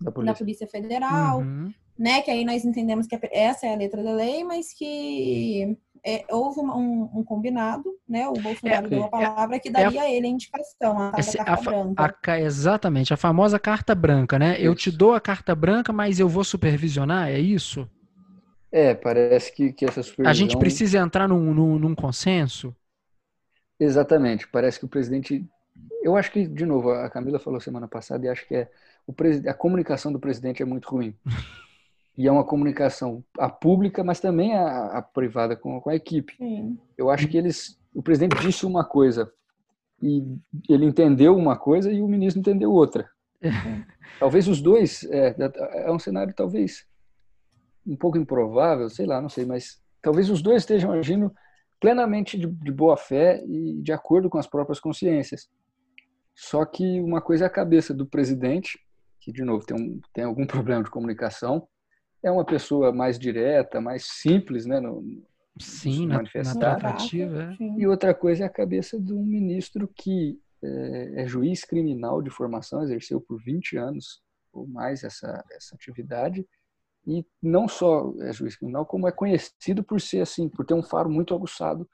[0.02, 0.34] da, Polícia.
[0.34, 1.74] da Polícia Federal, uhum.
[2.00, 6.24] Né, que aí nós entendemos que essa é a letra da lei, mas que é,
[6.30, 8.26] houve um, um, combinado, né?
[8.30, 10.98] O Bolsonaro é, deu a é, palavra que é daria é, a ele a indicação,
[10.98, 12.32] a, carta a, branca.
[12.32, 14.54] A, exatamente, a famosa carta branca, né?
[14.54, 14.62] Isso.
[14.62, 17.86] Eu te dou a carta branca, mas eu vou supervisionar, é isso?
[18.72, 20.32] É, parece que, que essa supervisão...
[20.32, 22.74] A gente precisa entrar num, num, num consenso?
[23.78, 25.46] Exatamente, parece que o presidente...
[26.02, 28.70] Eu acho que, de novo, a Camila falou semana passada e acho que é
[29.06, 29.46] o pres...
[29.46, 31.14] a comunicação do presidente é muito ruim.
[32.20, 36.36] e é uma comunicação a pública, mas também a, a privada com, com, a equipe.
[36.36, 36.78] Sim.
[36.98, 39.32] Eu acho que eles, o presidente disse uma coisa
[40.04, 40.22] e
[40.68, 43.10] ele entendeu uma coisa e o ministro entendeu outra.
[44.20, 45.34] talvez os dois é,
[45.86, 46.86] é um cenário talvez
[47.88, 51.34] um pouco improvável, sei lá, não sei, mas talvez os dois estejam agindo
[51.80, 55.50] plenamente de, de boa fé e de acordo com as próprias consciências.
[56.36, 58.78] Só que uma coisa é a cabeça do presidente,
[59.22, 61.66] que de novo tem, um, tem algum problema de comunicação,
[62.24, 64.80] é uma pessoa mais direta, mais simples, né?
[64.80, 65.04] No,
[65.60, 66.82] Sim, na, manifestar.
[66.82, 67.56] narrativa.
[67.60, 67.64] É.
[67.80, 72.30] E outra coisa é a cabeça de um ministro que é, é, juiz criminal de
[72.30, 76.46] formação, exerceu por 20 anos ou mais essa, essa atividade,
[77.08, 80.84] e não só é juiz criminal, como é conhecido por ser assim, por ter um
[80.84, 81.90] faro muito aguçado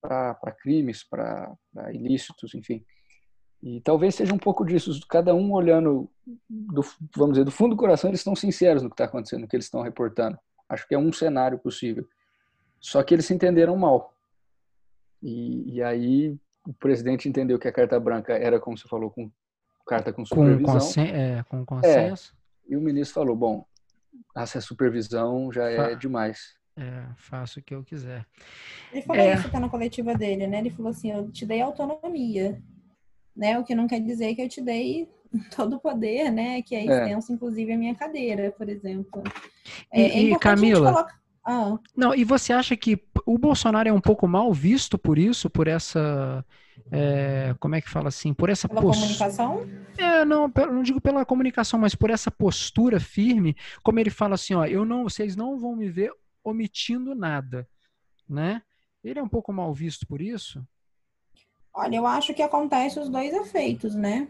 [0.00, 1.56] para crimes, para
[1.92, 2.84] ilícitos, enfim.
[3.64, 6.06] E talvez seja um pouco disso, cada um olhando,
[6.50, 6.82] do,
[7.16, 9.56] vamos dizer, do fundo do coração, eles estão sinceros no que está acontecendo, no que
[9.56, 10.38] eles estão reportando.
[10.68, 12.06] Acho que é um cenário possível.
[12.78, 14.12] Só que eles se entenderam mal.
[15.22, 19.30] E, e aí o presidente entendeu que a carta branca era, como você falou, com
[19.86, 20.66] carta com supervisão.
[20.66, 22.34] Com, consen é, com consenso.
[22.68, 23.64] É, e o ministro falou, bom,
[24.36, 26.54] essa supervisão já é Fa demais.
[26.76, 28.26] É, faço o que eu quiser.
[28.92, 29.34] Ele falou é...
[29.34, 30.58] isso tá na coletiva dele, né?
[30.58, 32.60] Ele falou assim, eu te dei autonomia
[33.36, 33.58] né?
[33.58, 35.08] O que não quer dizer que eu te dei
[35.54, 36.62] todo o poder, né?
[36.62, 36.82] Que é, é.
[36.84, 37.34] extenso, é.
[37.34, 39.22] inclusive, a minha cadeira, por exemplo.
[39.92, 41.06] É, e, é Camila,
[41.44, 41.78] ah.
[41.96, 45.68] não, e você acha que o Bolsonaro é um pouco mal visto por isso, por
[45.68, 46.44] essa
[46.90, 49.66] é, como é que fala assim, por essa pela comunicação?
[49.96, 54.54] É, não, não digo pela comunicação, mas por essa postura firme, como ele fala assim,
[54.54, 57.66] ó, eu não, vocês não vão me ver omitindo nada,
[58.28, 58.62] né?
[59.02, 60.66] Ele é um pouco mal visto por isso?
[61.74, 64.28] Olha, eu acho que acontece os dois efeitos, né?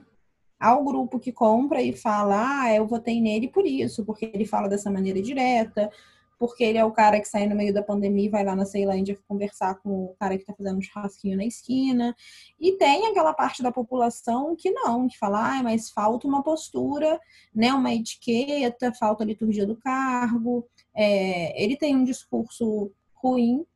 [0.59, 4.47] Há o grupo que compra e fala, ah, eu votei nele por isso, porque ele
[4.47, 5.91] fala dessa maneira direta,
[6.39, 8.65] porque ele é o cara que sai no meio da pandemia e vai lá na
[8.65, 12.17] Ceilândia conversar com o cara que está fazendo um churrasquinho na esquina.
[12.59, 17.21] E tem aquela parte da população que não, que fala, ah, mas falta uma postura,
[17.55, 20.67] né, uma etiqueta, falta a liturgia do cargo.
[20.95, 23.67] É, ele tem um discurso ruim,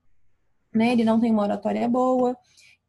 [0.74, 2.34] né, ele não tem uma oratória boa.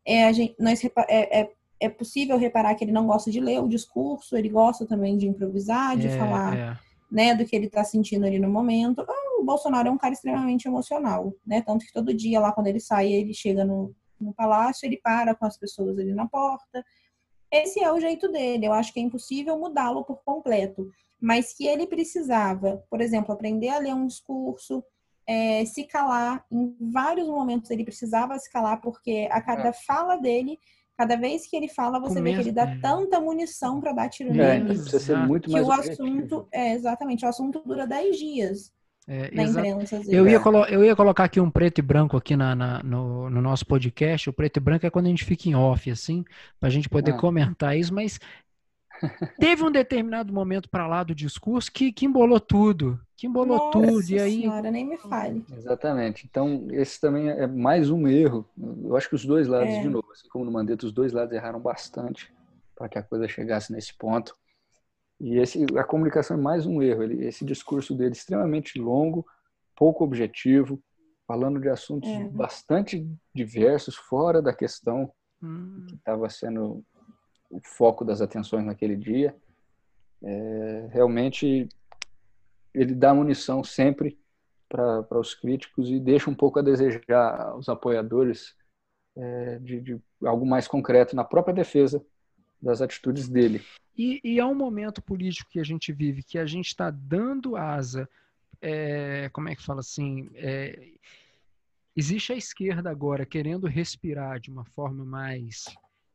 [0.09, 3.61] É, a gente, nós, é, é, é possível reparar que ele não gosta de ler
[3.61, 6.77] o discurso, ele gosta também de improvisar, de é, falar é.
[7.11, 9.05] né, do que ele está sentindo ali no momento
[9.39, 11.61] o Bolsonaro é um cara extremamente emocional, né?
[11.61, 15.33] Tanto que todo dia lá quando ele sai, ele chega no, no palácio, ele para
[15.33, 16.83] com as pessoas ali na porta.
[17.51, 18.67] Esse é o jeito dele.
[18.67, 20.89] Eu acho que é impossível mudá-lo por completo.
[21.21, 24.83] Mas que ele precisava, por exemplo, aprender a ler um discurso,
[25.29, 26.43] é, se calar.
[26.51, 29.73] Em vários momentos ele precisava se calar, porque a cada é.
[29.73, 30.57] fala dele,
[30.97, 32.79] cada vez que ele fala, você vê que ele dá é.
[32.79, 34.65] tanta munição para dar tiro é, nele.
[34.65, 38.73] Precisa ser muito mais que o assunto, é, exatamente, o assunto dura 10 dias.
[39.07, 40.01] É, na imprensa.
[40.07, 40.39] Eu ia,
[40.69, 44.29] eu ia colocar aqui um preto e branco aqui na, na no, no, nosso podcast.
[44.29, 46.23] O preto e branco é quando a gente fica em off, assim,
[46.59, 47.17] para a gente poder ah.
[47.17, 48.19] comentar isso, mas
[49.39, 52.99] teve um determinado momento para lá do discurso que, que embolou tudo.
[53.15, 54.09] Que embolou Nossa tudo.
[54.09, 54.41] E aí.
[54.41, 55.45] Senhora, nem me fale.
[55.51, 56.25] Exatamente.
[56.29, 58.47] Então, esse também é mais um erro.
[58.83, 59.81] Eu acho que os dois lados, é.
[59.81, 62.33] de novo, assim como no Mandetta, os dois lados erraram bastante
[62.75, 64.33] para que a coisa chegasse nesse ponto.
[65.19, 67.03] E esse, a comunicação é mais um erro.
[67.03, 69.25] Ele, esse discurso dele é extremamente longo,
[69.75, 70.81] pouco objetivo,
[71.27, 72.23] falando de assuntos é.
[72.29, 75.11] bastante diversos, fora da questão
[75.43, 75.85] hum.
[75.87, 76.83] que estava sendo
[77.49, 79.35] o foco das atenções naquele dia.
[80.21, 81.67] É, realmente,
[82.73, 84.19] ele dá munição sempre
[84.67, 88.55] para os críticos e deixa um pouco a desejar aos apoiadores
[89.17, 92.05] é, de, de algo mais concreto na própria defesa
[92.61, 93.61] das atitudes dele.
[93.97, 97.55] E, e é um momento político que a gente vive, que a gente está dando
[97.55, 98.07] asa,
[98.61, 100.29] é, como é que fala assim?
[100.35, 100.91] É,
[101.95, 105.65] existe a esquerda agora querendo respirar de uma forma mais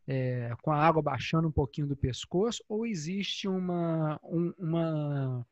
[0.06, 5.46] é, com a água baixando um pouquinho do pescoço, ou existe uma, um, uma,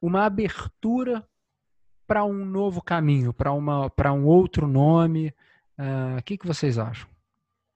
[0.00, 1.26] uma abertura
[2.06, 5.34] para um novo caminho, para um outro nome?
[5.78, 7.08] Uh, o que, que vocês acham?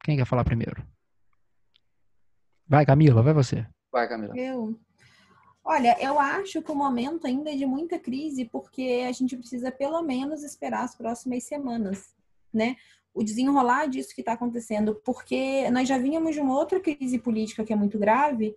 [0.05, 0.87] Quem quer falar primeiro?
[2.67, 3.67] Vai, Camila, vai você.
[3.91, 4.37] Vai, Camila.
[4.37, 4.79] Eu.
[5.65, 9.71] Olha, eu acho que o momento ainda é de muita crise, porque a gente precisa
[9.71, 12.15] pelo menos esperar as próximas semanas,
[12.53, 12.77] né?
[13.15, 17.65] O desenrolar disso que está acontecendo, porque nós já vínhamos de uma outra crise política
[17.65, 18.57] que é muito grave,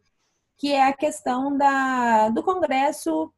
[0.58, 3.34] que é a questão da, do Congresso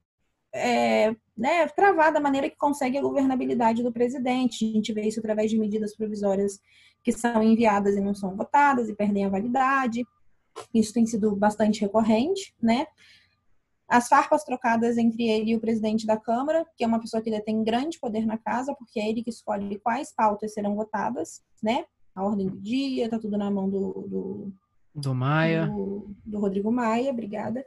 [0.53, 4.65] é, né, travar da maneira que consegue a governabilidade do presidente.
[4.65, 6.59] A gente vê isso através de medidas provisórias
[7.03, 10.05] que são enviadas e não são votadas e perdem a validade.
[10.73, 12.85] Isso tem sido bastante recorrente, né?
[13.93, 17.29] As farpas trocadas entre ele e o presidente da Câmara, que é uma pessoa que
[17.29, 21.85] detém grande poder na casa, porque é ele que escolhe quais pautas serão votadas, né?
[22.15, 23.91] A ordem do dia, tá tudo na mão do.
[24.09, 24.53] Do,
[24.95, 25.67] do Maia.
[25.67, 27.63] Do, do Rodrigo Maia, obrigada.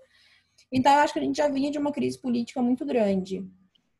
[0.72, 3.48] Então, eu acho que a gente já vinha de uma crise política muito grande.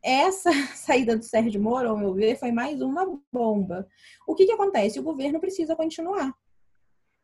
[0.02, 3.86] Essa saída do Sérgio Moro, ao meu ver, foi mais uma bomba.
[4.26, 4.98] O que, que acontece?
[4.98, 6.34] O governo precisa continuar,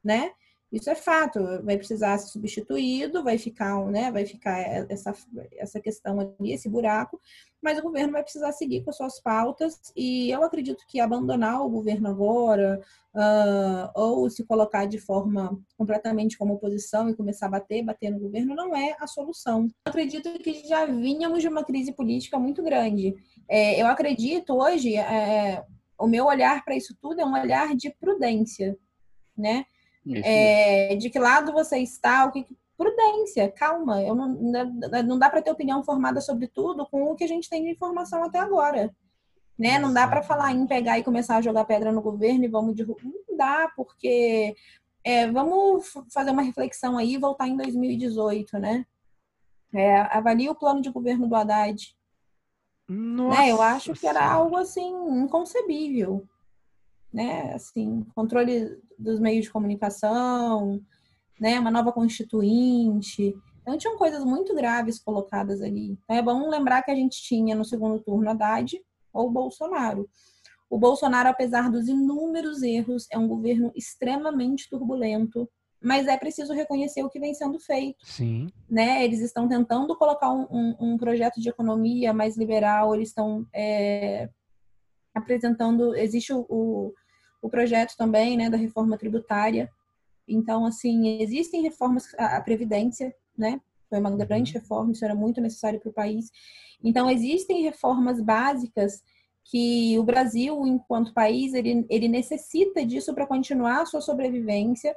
[0.04, 0.30] né?
[0.72, 4.58] Isso é fato, vai precisar ser substituído, vai ficar, né, vai ficar
[4.90, 5.14] essa,
[5.58, 7.20] essa questão ali, esse buraco,
[7.62, 11.68] mas o governo vai precisar seguir com suas pautas e eu acredito que abandonar o
[11.68, 12.80] governo agora
[13.14, 18.18] uh, ou se colocar de forma completamente como oposição e começar a bater, bater no
[18.18, 19.64] governo não é a solução.
[19.86, 23.14] Eu acredito que já vínhamos de uma crise política muito grande.
[23.46, 25.62] É, eu acredito hoje, é,
[25.98, 28.76] o meu olhar para isso tudo é um olhar de prudência,
[29.36, 29.66] né?
[30.24, 32.44] É, de que lado você está, o que
[32.76, 34.02] prudência, calma.
[34.02, 34.28] Eu não,
[35.04, 37.70] não dá para ter opinião formada sobre tudo com o que a gente tem de
[37.70, 38.94] informação até agora.
[39.58, 39.78] Né?
[39.78, 42.74] Não dá para falar em pegar e começar a jogar pedra no governo e vamos
[42.74, 43.04] derrubar.
[43.04, 44.56] Não dá, porque
[45.04, 48.84] é, vamos fazer uma reflexão aí e voltar em 2018, né?
[49.72, 51.96] É, avalie o plano de governo do Haddad.
[52.88, 53.50] Nossa né?
[53.50, 56.26] Eu acho que era algo assim inconcebível
[57.12, 57.52] né?
[57.54, 60.80] Assim, controle dos meios de comunicação,
[61.40, 63.34] né, uma nova constituinte.
[63.60, 65.98] Então, tinham coisas muito graves colocadas ali.
[66.04, 68.80] Então, é bom lembrar que a gente tinha no segundo turno Haddad
[69.12, 70.08] ou Bolsonaro.
[70.70, 75.48] O Bolsonaro, apesar dos inúmeros erros, é um governo extremamente turbulento,
[75.82, 77.98] mas é preciso reconhecer o que vem sendo feito.
[78.06, 78.48] Sim.
[78.70, 79.04] Né?
[79.04, 84.30] Eles estão tentando colocar um, um, um projeto de economia mais liberal, eles estão é,
[85.14, 85.94] apresentando.
[85.94, 86.94] Existe o, o,
[87.42, 89.70] o, projeto também né, da reforma tributária.
[90.26, 93.60] Então, assim, existem reformas, a, a Previdência, né?
[93.90, 94.60] Foi uma grande uhum.
[94.60, 96.30] reforma, isso era muito necessário para o país.
[96.82, 99.02] Então, existem reformas básicas
[99.44, 104.96] que o Brasil, enquanto país, ele, ele necessita disso para continuar a sua sobrevivência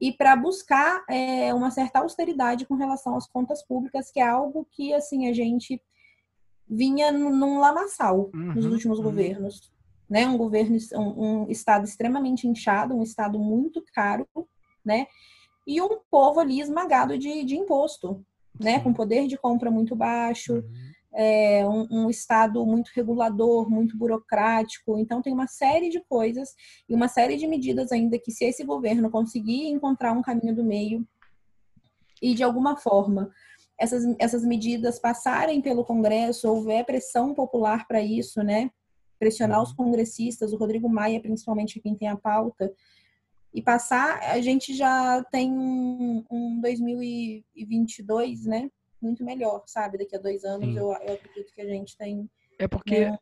[0.00, 4.66] e para buscar é, uma certa austeridade com relação às contas públicas, que é algo
[4.70, 5.80] que assim a gente
[6.66, 9.04] vinha num lamaçal uhum, nos últimos uhum.
[9.04, 9.70] governos,
[10.10, 10.26] né?
[10.26, 14.26] Um governo, um, um, estado extremamente inchado, um estado muito caro,
[14.84, 15.06] né?
[15.66, 18.24] E um povo ali esmagado de, de imposto,
[18.60, 18.80] né?
[18.80, 20.54] Com poder de compra muito baixo.
[20.54, 24.98] Uhum é, um, um, Estado muito regulador, muito burocrático.
[24.98, 26.50] Então, tem uma série de coisas
[26.88, 30.64] e uma série de medidas ainda que, se esse governo conseguir encontrar um caminho do
[30.64, 31.06] meio
[32.22, 33.30] e, de alguma forma,
[33.78, 38.70] essas, essas medidas passarem pelo Congresso, houver pressão popular para isso, né?
[39.20, 39.76] Pressionar os uhum.
[39.76, 42.72] congressistas, o Rodrigo Maia, principalmente, quem tem a pauta,
[43.54, 48.68] e passar, a gente já tem um, um 2022, né?
[49.00, 49.98] muito melhor, sabe?
[49.98, 52.28] Daqui a dois anos eu, eu, acredito que a gente tem.
[52.58, 53.06] É porque.
[53.06, 53.18] Né,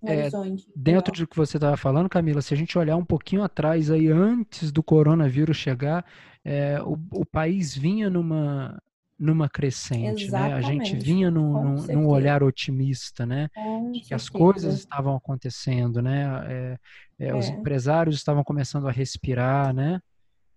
[0.00, 0.30] um é,
[0.76, 4.06] dentro de que você estava falando, Camila, se a gente olhar um pouquinho atrás aí,
[4.06, 6.06] antes do coronavírus chegar,
[6.44, 8.80] é, o, o país vinha numa,
[9.18, 10.54] numa crescente, Exatamente, né?
[10.54, 13.48] A gente vinha num, num, num olhar otimista, né?
[13.54, 14.14] Com que certeza.
[14.14, 16.78] as coisas estavam acontecendo, né?
[17.18, 17.52] É, é, os é.
[17.52, 20.00] empresários estavam começando a respirar, né?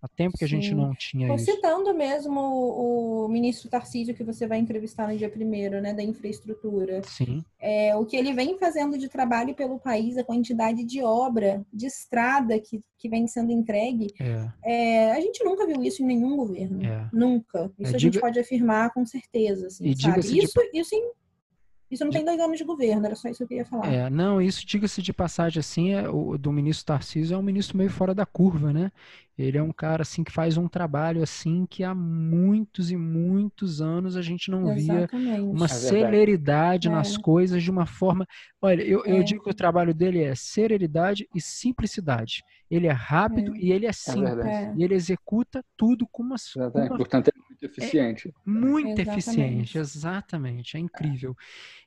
[0.02, 0.46] Há tempo que Sim.
[0.46, 1.46] a gente não tinha Tô isso.
[1.46, 6.02] Citando mesmo o, o, ministro Tarcísio, que você vai entrevistar no dia primeiro, né, da
[6.02, 7.04] infraestrutura.
[7.04, 7.44] Sim.
[7.60, 11.86] É, o que ele vem fazendo de trabalho pelo país, a quantidade de obra, de
[11.86, 14.50] estrada que, que vem sendo entregue, é.
[14.64, 16.84] É, a gente nunca viu isso em nenhum governo.
[16.84, 17.08] É.
[17.14, 17.72] Nunca.
[17.78, 19.68] Isso é, a gente pode afirmar com certeza.
[19.68, 19.92] Assim, e?
[19.92, 20.80] Isso, de...
[20.80, 21.12] isso em
[21.92, 23.92] isso não tem dois anos de governo, era só isso que eu queria falar.
[23.92, 27.78] É, não, isso, diga-se de passagem, assim, é, o do ministro Tarcísio é um ministro
[27.78, 28.92] meio fora da curva, né?
[29.38, 33.82] Ele é um cara, assim, que faz um trabalho, assim, que há muitos e muitos
[33.82, 35.18] anos a gente não Exatamente.
[35.18, 36.92] via uma é celeridade é.
[36.92, 38.28] nas coisas de uma forma...
[38.62, 39.24] Olha, eu, eu é.
[39.24, 42.44] digo que o trabalho dele é serenidade e simplicidade.
[42.70, 43.60] Ele é rápido é.
[43.60, 44.46] e ele é simples.
[44.78, 46.36] e ele executa tudo com uma...
[46.56, 46.98] Uma...
[46.98, 48.28] Portanto, é muito eficiente.
[48.30, 49.20] É muito exatamente.
[49.20, 50.78] eficiente, exatamente.
[50.78, 51.36] É incrível.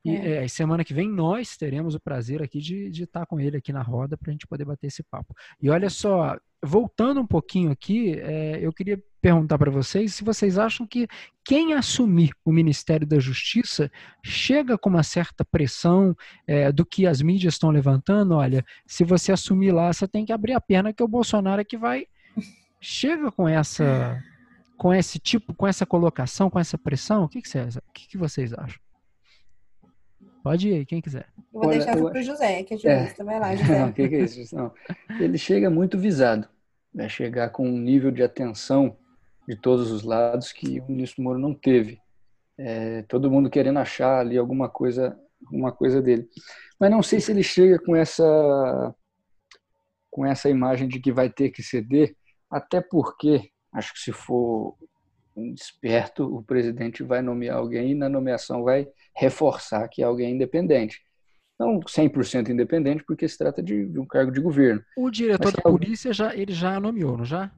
[0.04, 0.44] E é.
[0.44, 3.72] É, semana que vem nós teremos o prazer aqui de, de estar com ele aqui
[3.72, 5.34] na roda para a gente poder bater esse papo.
[5.60, 10.58] E olha só, voltando um pouquinho aqui, é, eu queria perguntar para vocês se vocês
[10.58, 11.08] acham que
[11.42, 13.90] quem assumir o Ministério da Justiça
[14.22, 16.14] chega com uma certa pressão
[16.46, 18.34] é, do que as mídias estão levantando.
[18.34, 21.64] Olha, se você assumir lá, você tem que abrir a perna que o Bolsonaro é
[21.64, 22.06] que vai.
[22.80, 24.22] Chega com essa
[24.76, 27.24] com esse tipo, com essa colocação, com essa pressão?
[27.24, 28.80] O que, que, vocês, o que, que vocês acham?
[30.42, 31.26] Pode ir aí, quem quiser.
[31.38, 32.80] Eu vou Olha, deixar para o José, que é, é.
[32.80, 33.22] jurista.
[33.22, 33.24] É.
[33.24, 33.78] Vai lá, José.
[33.78, 34.54] Não, que, que é isso?
[34.54, 34.72] Não.
[35.18, 36.46] Ele chega muito visado.
[36.92, 38.96] Vai chegar com um nível de atenção
[39.48, 41.98] de todos os lados que o ministro Moro não teve.
[42.58, 46.28] É, todo mundo querendo achar ali alguma coisa, alguma coisa dele.
[46.78, 48.94] Mas não sei se ele chega com essa
[50.10, 52.14] com essa imagem de que vai ter que ceder,
[52.48, 54.76] até porque Acho que se for
[55.36, 61.02] esperto, o presidente vai nomear alguém e na nomeação vai reforçar que é alguém independente.
[61.58, 64.82] Não 100% independente, porque se trata de, de, um cargo de governo.
[64.96, 67.50] O diretor da polícia já ele já nomeou, não já?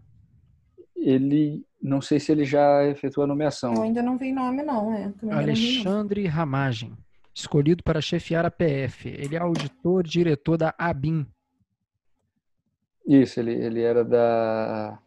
[0.95, 3.75] Ele não sei se ele já efetuou a nomeação.
[3.75, 5.13] Eu ainda não vi nome não, é.
[5.31, 6.97] Alexandre Ramagem,
[7.35, 9.09] escolhido para chefiar a PF.
[9.09, 11.27] Ele é auditor diretor da ABIN.
[13.07, 14.99] Isso, ele, ele era da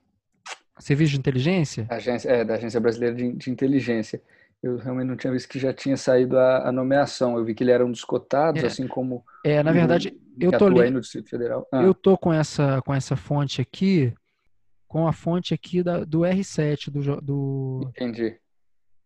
[0.80, 1.86] Serviço de inteligência?
[1.90, 4.22] Agência, é, da Agência Brasileira de, de, Inteligência.
[4.62, 7.38] Eu realmente não tinha visto que já tinha saído a, a nomeação.
[7.38, 8.68] Eu vi que ele era um dos cotados, é.
[8.68, 9.24] assim como.
[9.44, 10.96] É, na verdade, eu tô lendo.
[10.96, 11.68] no Distrito Federal.
[11.72, 11.84] Ah.
[11.84, 14.14] Eu tô com essa, com essa fonte aqui,
[14.88, 17.92] com a fonte aqui da, do R7, do, do.
[17.96, 18.36] Entendi.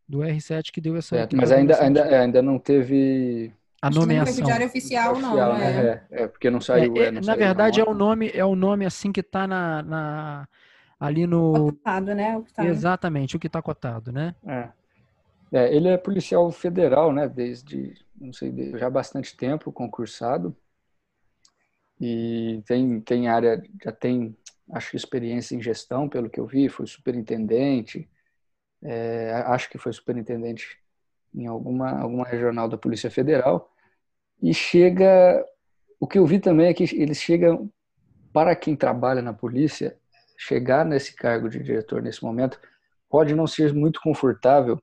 [0.07, 1.15] Do R7 que deu essa.
[1.15, 3.51] É, mas ainda, ainda, é, ainda não teve
[3.83, 4.37] a nomeação.
[4.37, 5.33] Não diário oficial, não.
[5.33, 6.05] Oficial, né?
[6.09, 6.17] é.
[6.21, 6.95] É, é, porque não saiu.
[6.95, 9.83] É, é não na verdade, é o nome, é o nome assim que está na,
[9.83, 10.47] na,
[11.03, 11.71] ali no.
[11.71, 12.37] Cotado, né?
[12.37, 12.65] O tá...
[12.65, 14.33] Exatamente, o que está cotado, né?
[14.47, 14.69] É.
[15.51, 15.75] é.
[15.75, 17.27] Ele é policial federal, né?
[17.27, 20.55] Desde, não sei, já há bastante tempo concursado.
[21.99, 24.35] E tem, tem área, já tem
[24.71, 28.09] acho que experiência em gestão, pelo que eu vi, foi superintendente,
[28.81, 30.79] é, acho que foi superintendente
[31.35, 33.71] em alguma, alguma regional da Polícia Federal,
[34.41, 35.45] e chega,
[35.99, 37.69] o que eu vi também é que eles chegam,
[38.31, 39.97] para quem trabalha na polícia,
[40.37, 42.59] chegar nesse cargo de diretor nesse momento
[43.09, 44.79] pode não ser muito confortável,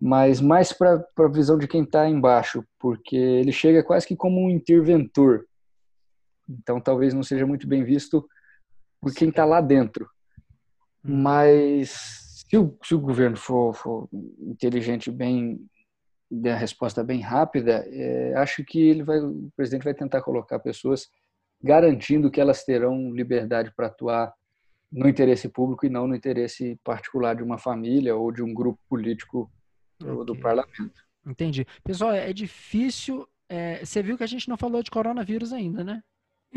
[0.00, 4.40] mas mais para a visão de quem está embaixo, porque ele chega quase que como
[4.40, 5.46] um interventor.
[6.48, 8.26] Então talvez não seja muito bem visto
[9.00, 10.08] por quem está lá dentro.
[11.04, 11.22] Hum.
[11.22, 11.90] Mas
[12.48, 14.08] se o, se o governo for, for
[14.40, 15.64] inteligente, bem
[16.30, 20.58] der a resposta bem rápida, é, acho que ele vai, o presidente vai tentar colocar
[20.58, 21.08] pessoas
[21.62, 24.32] garantindo que elas terão liberdade para atuar
[24.92, 28.78] no interesse público e não no interesse particular de uma família ou de um grupo
[28.88, 29.50] político
[30.00, 30.24] okay.
[30.26, 31.02] do parlamento.
[31.26, 31.66] Entendi.
[31.82, 33.26] Pessoal, é difícil.
[33.48, 36.02] É, você viu que a gente não falou de coronavírus ainda, né?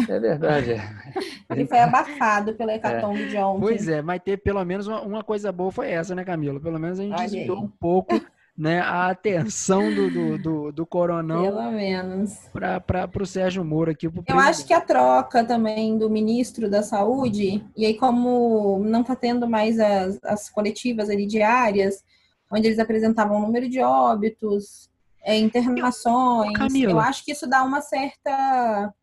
[0.09, 0.73] É verdade.
[0.73, 0.81] É.
[1.49, 2.75] Ele foi abafado pela é.
[2.75, 3.27] hecatombe é.
[3.27, 3.61] de ontem.
[3.61, 6.59] Pois é, mas ter pelo menos uma, uma, coisa boa foi essa, né, Camila?
[6.59, 8.13] Pelo menos a gente desviou um pouco
[8.57, 11.43] né, a atenção do, do, do, do coronel.
[11.43, 12.37] Pelo menos.
[12.53, 14.07] Para o Sérgio Moro aqui.
[14.07, 19.15] Eu acho que a troca também do ministro da Saúde, e aí como não está
[19.15, 22.03] tendo mais as, as coletivas ali diárias,
[22.49, 24.89] onde eles apresentavam o número de óbitos,
[25.21, 28.93] é, internações, eu, eu acho que isso dá uma certa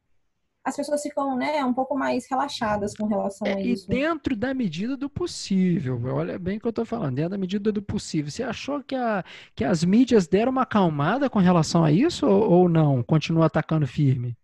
[0.64, 3.90] as pessoas ficam né, um pouco mais relaxadas com relação é, a isso.
[3.90, 7.38] E dentro da medida do possível, olha bem o que eu estou falando, dentro da
[7.38, 8.30] medida do possível.
[8.30, 9.24] Você achou que, a,
[9.56, 13.02] que as mídias deram uma acalmada com relação a isso ou, ou não?
[13.02, 14.36] Continua atacando firme?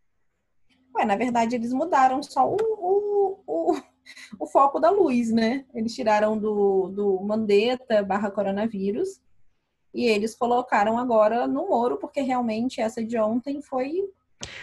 [0.97, 3.81] Ué, na verdade, eles mudaram só o, o, o,
[4.41, 5.64] o foco da luz, né?
[5.73, 9.21] Eles tiraram do, do Mandetta barra coronavírus
[9.95, 14.03] e eles colocaram agora no Moro, porque realmente essa de ontem foi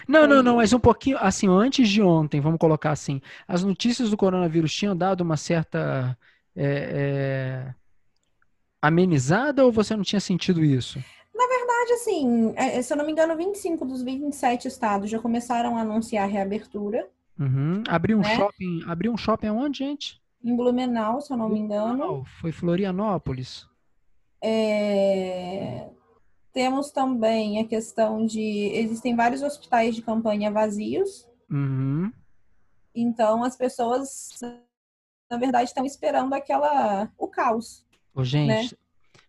[0.08, 4.10] não, não, não, mas um pouquinho, assim, antes de ontem, vamos colocar assim, as notícias
[4.10, 6.18] do coronavírus tinham dado uma certa
[6.56, 7.76] é, é,
[8.82, 11.00] amenizada ou você não tinha sentido isso?
[11.34, 15.78] Na verdade, assim, é, se eu não me engano, 25 dos 27 estados já começaram
[15.78, 17.08] a anunciar a reabertura.
[17.38, 17.84] Uhum.
[17.88, 18.36] Abriu um né?
[18.36, 20.22] shopping, abriu um shopping aonde, gente?
[20.44, 22.24] Em Blumenau, se eu não me engano.
[22.40, 23.68] Foi Florianópolis.
[24.42, 25.88] É...
[26.56, 28.40] Temos também a questão de.
[28.40, 31.28] Existem vários hospitais de campanha vazios.
[31.52, 32.10] Uhum.
[32.96, 34.40] Então, as pessoas,
[35.30, 37.12] na verdade, estão esperando aquela.
[37.18, 37.86] o caos.
[38.14, 38.78] Ô, gente, né?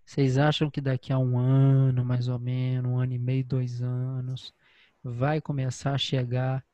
[0.05, 3.83] vocês acham que daqui a um ano, mais ou menos, um ano e meio, dois
[3.83, 4.55] anos,
[5.03, 6.65] vai começar a chegar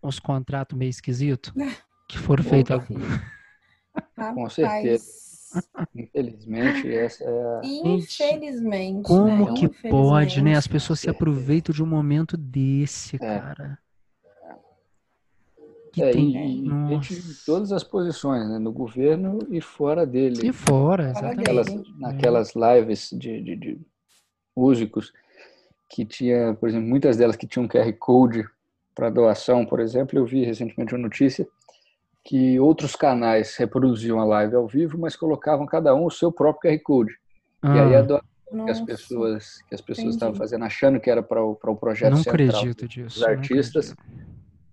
[0.00, 1.52] uns contratos meio esquisitos
[2.08, 2.76] que foram feitos?
[4.16, 5.27] Com certeza.
[5.94, 7.60] Infelizmente, essa é a...
[7.64, 9.02] Infelizmente.
[9.02, 9.54] Como né?
[9.54, 10.54] que pode, né?
[10.54, 13.18] As pessoas se aproveitam de um momento desse, é.
[13.18, 13.78] cara.
[15.92, 16.36] Que é, tem...
[16.36, 17.00] e, e
[17.46, 18.58] todas as posições, né?
[18.58, 20.48] No governo e fora dele.
[20.48, 21.36] E fora, exatamente.
[21.38, 21.66] Naquelas,
[21.98, 23.80] naquelas lives de, de, de
[24.56, 25.12] músicos
[25.88, 28.44] que tinha, por exemplo, muitas delas que tinham QR Code
[28.94, 31.48] para doação, por exemplo, eu vi recentemente uma notícia
[32.28, 36.70] que outros canais reproduziam a live ao vivo, mas colocavam cada um o seu próprio
[36.70, 37.18] QR Code.
[37.62, 37.74] Ah.
[37.74, 38.20] E aí a do...
[38.66, 41.76] que as pessoas que as pessoas estavam fazendo achando que era para o para o
[41.76, 42.34] projeto não central.
[42.34, 43.94] acredito disso, dos artistas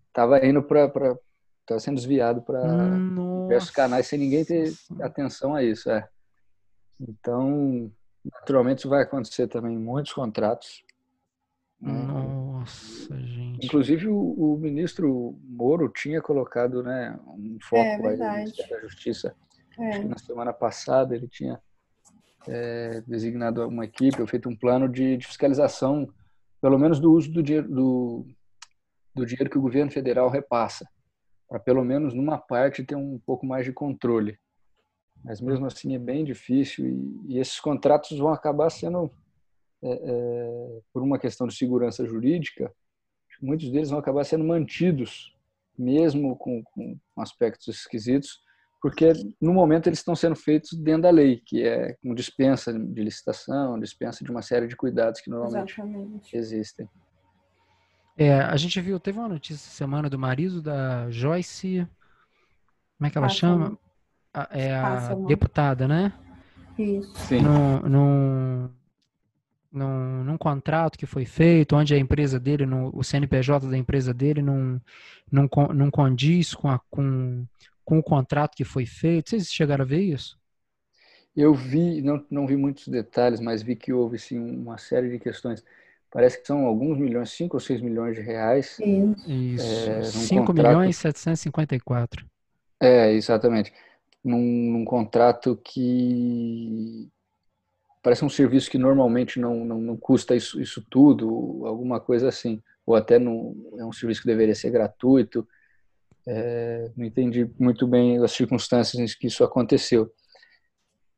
[0.09, 0.91] estava indo para
[1.61, 2.61] estava sendo desviado para
[3.43, 6.05] diversos canais sem ninguém ter atenção a isso é.
[6.99, 7.89] Então
[8.21, 10.83] naturalmente isso vai acontecer também em muitos contratos.
[11.79, 13.17] Nossa,
[13.55, 13.65] gente.
[13.65, 18.81] Inclusive, o, o, ministro Moro tinha colocado né, um foco é, aí no Ministério da
[18.81, 19.35] Justiça.
[19.77, 19.99] É.
[19.99, 21.59] Na semana passada ele tinha
[22.47, 26.07] é, designado uma equipe, feito um plano de, de, fiscalização,
[26.61, 28.25] pelo menos do uso do dinheiro, do,
[29.13, 30.87] do dinheiro que o governo federal repassa,
[31.47, 34.37] para pelo menos numa parte ter um pouco mais de controle.
[35.23, 39.11] Mas mesmo assim é bem difícil e, e esses contratos vão acabar sendo
[39.83, 42.71] é, é, por uma questão de segurança jurídica,
[43.41, 45.35] muitos deles vão acabar sendo mantidos,
[45.77, 48.39] mesmo com, com aspectos esquisitos,
[48.81, 53.03] porque no momento eles estão sendo feitos dentro da lei, que é com dispensa de
[53.03, 56.37] licitação, dispensa de uma série de cuidados que normalmente Exatamente.
[56.37, 56.87] existem.
[58.17, 61.87] É, a gente viu, teve uma notícia essa semana do marido da Joyce,
[62.97, 63.77] como é que ela chama?
[64.33, 66.13] A, é a deputada, né?
[66.77, 67.13] Isso.
[67.15, 67.41] Sim.
[67.41, 68.69] Num, num,
[69.75, 74.13] num, num, contrato que foi feito, onde a empresa dele, no, o CNPJ da empresa
[74.13, 74.81] dele não,
[75.31, 77.45] não, não condiz com, a, com,
[77.83, 79.29] com o contrato que foi feito.
[79.29, 80.37] Vocês chegaram a ver isso?
[81.35, 85.19] Eu vi, não, não vi muitos detalhes, mas vi que houve sim uma série de
[85.19, 85.63] questões.
[86.09, 88.79] parece que são alguns milhões, 5 ou 6 milhões de reais.
[88.79, 90.67] Isso, é, 5 contrato...
[90.67, 92.25] milhões e 754.
[92.79, 93.73] É, exatamente.
[94.23, 97.09] Num, num, contrato que
[98.05, 102.61] parece um serviço que normalmente não, não, não custa isso, isso tudo, alguma coisa assim.
[102.85, 105.47] Ou até não, é um serviço que deveria ser gratuito.
[106.27, 110.13] É, não entendi muito bem as circunstâncias em que isso aconteceu.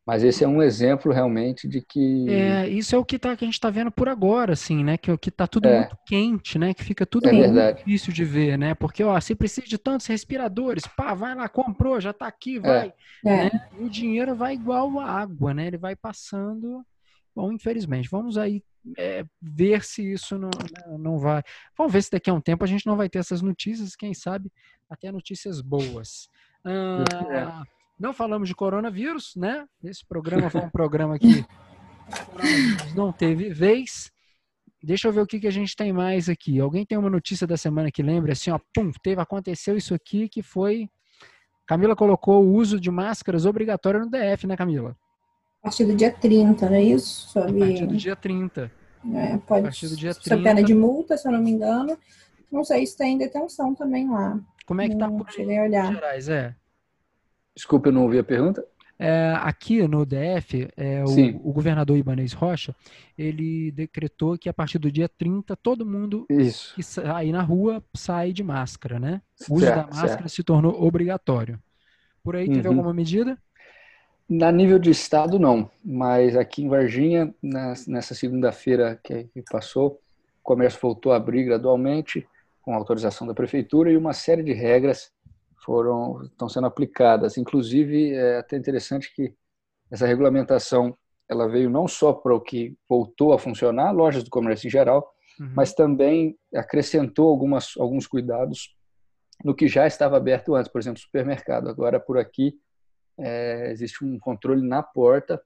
[0.08, 2.30] Mas esse é um exemplo realmente de que.
[2.30, 4.98] É, isso é o que, tá, que a gente está vendo por agora, assim, né?
[4.98, 5.80] Que, que tá tudo é.
[5.80, 6.74] muito quente, né?
[6.74, 7.80] Que fica tudo é muito verdade.
[7.80, 8.74] difícil de ver, né?
[8.74, 12.60] Porque, ó, você precisa de tantos respiradores, pá, vai lá, comprou, já está aqui, é.
[12.62, 12.94] vai.
[13.26, 13.44] É.
[13.44, 13.70] Né?
[13.78, 15.68] E o dinheiro vai igual a água, né?
[15.68, 16.86] Ele vai passando.
[17.36, 18.64] Bom, infelizmente, vamos aí
[18.98, 20.52] é, ver se isso não,
[20.98, 21.44] não vai.
[21.78, 24.14] Vamos ver se daqui a um tempo a gente não vai ter essas notícias, quem
[24.14, 24.50] sabe
[24.90, 26.30] até notícias boas.
[26.64, 27.64] Ah,
[28.00, 29.66] não falamos de coronavírus, né?
[29.84, 31.46] Esse programa foi um programa que
[32.96, 34.12] não teve vez.
[34.82, 36.60] Deixa eu ver o que, que a gente tem mais aqui.
[36.60, 40.30] Alguém tem uma notícia da semana que lembra assim, ó, pum, teve, aconteceu isso aqui
[40.30, 40.88] que foi.
[41.66, 44.96] Camila colocou o uso de máscaras obrigatório no DF, né, Camila?
[45.62, 47.30] A partir do dia 30, não é isso?
[47.30, 47.64] Sobre...
[47.64, 48.72] A partir do dia 30.
[49.14, 49.62] É, pode.
[49.62, 50.44] A partir do dia 30.
[50.44, 51.98] pena de multa, se eu não me engano.
[52.52, 54.40] Não sei se tem detenção também lá.
[54.66, 55.94] Como é que tá por aí, olhar.
[55.94, 56.56] Gerais, é?
[57.58, 58.64] Desculpa, eu não ouvi a pergunta.
[59.00, 62.76] É, aqui no DF, é, o, o, governador Ibanez Rocha,
[63.18, 66.76] ele decretou que a partir do dia 30, todo mundo Isso.
[66.76, 69.24] que sair na rua sai de máscara, né?
[69.50, 70.30] O uso certo, da máscara certo.
[70.30, 71.60] se tornou obrigatório.
[72.24, 72.76] Por aí, teve uhum.
[72.76, 73.36] alguma medida?
[74.30, 75.68] Na nível de estado, não.
[75.84, 77.34] Mas aqui em Varginha,
[77.88, 80.00] nessa segunda-feira que passou,
[80.42, 82.28] o comércio voltou a abrir gradualmente,
[82.62, 85.12] com autorização da prefeitura, e uma série de regras
[85.68, 87.38] foram estão sendo aplicadas.
[87.38, 89.36] Inclusive, é até interessante que
[89.92, 90.98] essa regulamentação
[91.30, 95.06] ela veio não só para o que voltou a funcionar, lojas do comércio em geral,
[95.38, 95.52] uhum.
[95.54, 98.74] mas também acrescentou algumas, alguns cuidados
[99.44, 101.68] no que já estava aberto antes, por exemplo, supermercado.
[101.68, 102.54] Agora, por aqui,
[103.20, 105.40] é, existe um controle na porta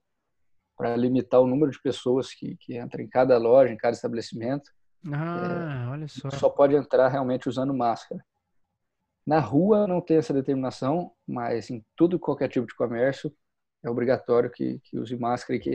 [0.78, 4.70] para limitar o número de pessoas que, que entram em cada loja, em cada estabelecimento.
[5.12, 6.30] Ah, é, olha só.
[6.30, 8.24] Só pode entrar realmente usando máscara.
[9.26, 13.32] Na rua não tem essa determinação, mas em tudo qualquer tipo de comércio
[13.84, 15.70] é obrigatório que, que use máscara e que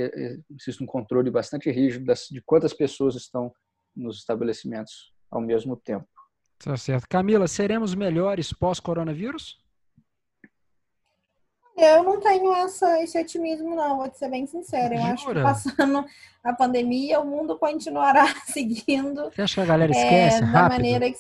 [0.56, 3.52] exista um controle bastante rígido das, de quantas pessoas estão
[3.96, 6.08] nos estabelecimentos ao mesmo tempo.
[6.60, 7.08] Tá certo.
[7.10, 9.62] Camila, seremos melhores pós-coronavírus?
[11.78, 14.96] Eu não tenho essa, esse otimismo, não, vou ser bem sincera.
[14.96, 15.12] Eu Jura?
[15.14, 16.06] acho que passando
[16.44, 19.26] a pandemia, o mundo continuará seguindo.
[19.26, 20.38] Você acha que a galera esquece?
[20.38, 21.18] É, da maneira que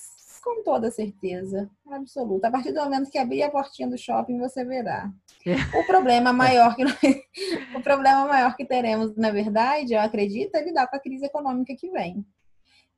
[0.48, 2.48] com toda certeza, absoluta.
[2.48, 5.12] A partir do momento que abrir a portinha do shopping, você verá.
[5.45, 5.56] É.
[5.78, 6.84] O problema maior que
[7.76, 11.76] o problema maior que teremos, na verdade, eu acredito, é lidar com a crise econômica
[11.76, 12.26] que vem.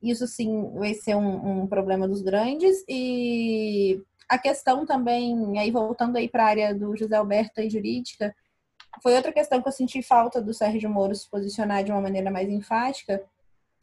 [0.00, 6.16] Isso sim vai ser um, um problema dos grandes e a questão também, aí voltando
[6.16, 8.32] aí para a área do José Alberto e jurídica,
[9.02, 12.30] foi outra questão que eu senti falta do Sérgio Moro se posicionar de uma maneira
[12.30, 13.20] mais enfática,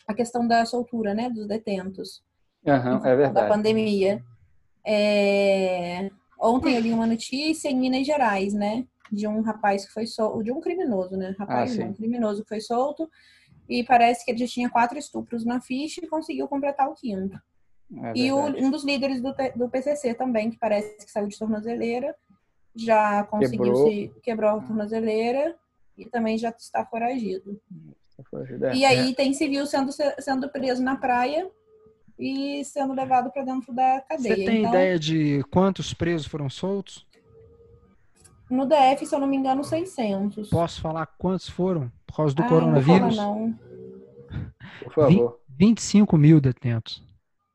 [0.07, 2.25] a questão da soltura, né, dos detentos.
[2.67, 3.33] Uhum, é verdade.
[3.33, 4.23] Da pandemia.
[4.85, 6.11] É...
[6.39, 8.85] Ontem eu li uma notícia em Minas Gerais, né?
[9.11, 11.35] De um rapaz que foi solto, de um criminoso, né?
[11.39, 13.09] Rapaz, ah, não, um criminoso que foi solto
[13.69, 17.39] e parece que ele já tinha quatro estupros na ficha e conseguiu completar o quinto.
[18.03, 21.37] É e o, um dos líderes do, do PCC também, que parece que saiu de
[21.37, 22.15] tornozeleira,
[22.75, 23.89] já conseguiu quebrou.
[23.89, 25.55] se quebrou a tornozeleira
[25.97, 27.59] e também já está foragido.
[28.29, 28.75] foragido é.
[28.75, 29.15] E aí é.
[29.15, 31.49] tem civil sendo, sendo preso na praia
[32.19, 34.35] e sendo levado para dentro da cadeia.
[34.35, 37.05] Você tem então, ideia de quantos presos foram soltos?
[38.49, 40.49] No DF, se eu não me engano, 600.
[40.49, 43.17] Posso falar quantos foram por causa do ah, coronavírus?
[43.17, 43.59] Não, não.
[44.83, 45.39] Por favor.
[45.49, 47.03] 25 mil detentos.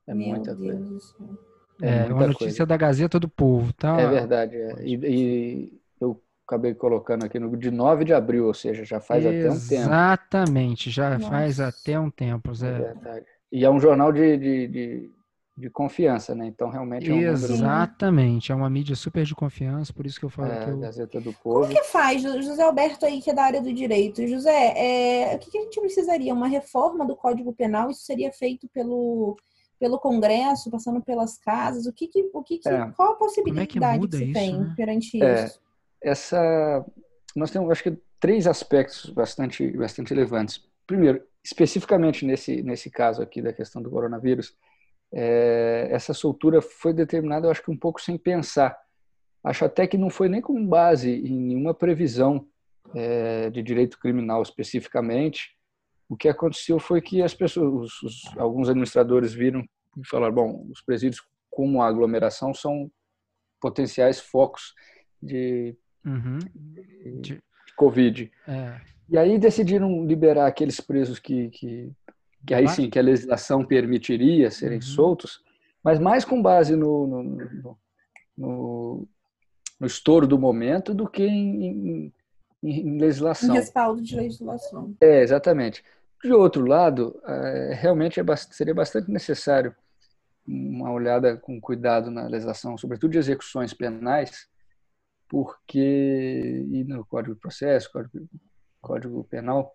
[0.07, 1.39] É Meu muita Deus coisa.
[1.81, 2.67] É, é uma notícia coisa.
[2.67, 4.01] da Gazeta do Povo, tá?
[4.01, 4.57] É verdade.
[4.57, 4.85] É.
[4.85, 9.25] E, e, eu acabei colocando aqui no de 9 de abril, ou seja, já faz
[9.25, 9.89] Exatamente, até um tempo.
[9.91, 11.31] Exatamente, já Nossa.
[11.31, 12.69] faz até um tempo, Zé.
[12.69, 13.27] É verdade.
[13.53, 15.11] E é um jornal de, de, de,
[15.59, 16.47] de confiança, né?
[16.47, 18.53] Então, realmente é um Exatamente, número...
[18.53, 20.79] é uma mídia super de confiança, por isso que eu falo é, que eu...
[20.79, 21.61] Gazeta do Povo.
[21.61, 24.27] Como que faz, José Alberto aí, que é da área do direito?
[24.27, 25.37] José, é...
[25.37, 26.33] o que, que a gente precisaria?
[26.33, 27.91] Uma reforma do Código Penal?
[27.91, 29.37] Isso seria feito pelo
[29.83, 32.89] pelo Congresso, passando pelas casas, o que, que o que, que é.
[32.93, 34.75] qual a possibilidade é que, que se isso, tem né?
[34.77, 35.61] perante é, isso?
[36.01, 36.87] Essa
[37.35, 40.65] nós temos acho que três aspectos bastante bastante relevantes.
[40.87, 44.57] Primeiro, especificamente nesse, nesse caso aqui da questão do coronavírus,
[45.13, 48.79] é, essa soltura foi determinada, eu acho que um pouco sem pensar.
[49.45, 52.47] Acho até que não foi nem com base em nenhuma previsão
[52.95, 55.57] é, de direito criminal especificamente,
[56.09, 59.65] o que aconteceu foi que as pessoas, os, os, alguns administradores viram
[59.97, 62.91] e falaram, bom, os presídios como aglomeração são
[63.61, 64.75] potenciais focos
[65.23, 66.39] de, uhum.
[66.55, 67.43] de, de
[67.83, 68.31] Covid.
[68.47, 68.81] É.
[69.09, 71.93] E aí decidiram liberar aqueles presos que, que,
[72.47, 74.83] que aí sim, que a legislação permitiria serem uhum.
[74.83, 75.43] soltos,
[75.83, 77.79] mas mais com base no, no, no,
[78.39, 79.09] no,
[79.81, 82.13] no estouro do momento do que em, em,
[82.63, 83.51] em legislação.
[83.51, 84.95] Em respaldo de legislação.
[85.01, 85.83] É, exatamente.
[86.23, 89.75] De outro lado, é, realmente é bastante, seria bastante necessário
[90.47, 94.49] uma olhada com cuidado na legislação, sobretudo de execuções penais,
[95.33, 98.29] porque e no Código de Processo, Código,
[98.83, 99.75] Código Penal,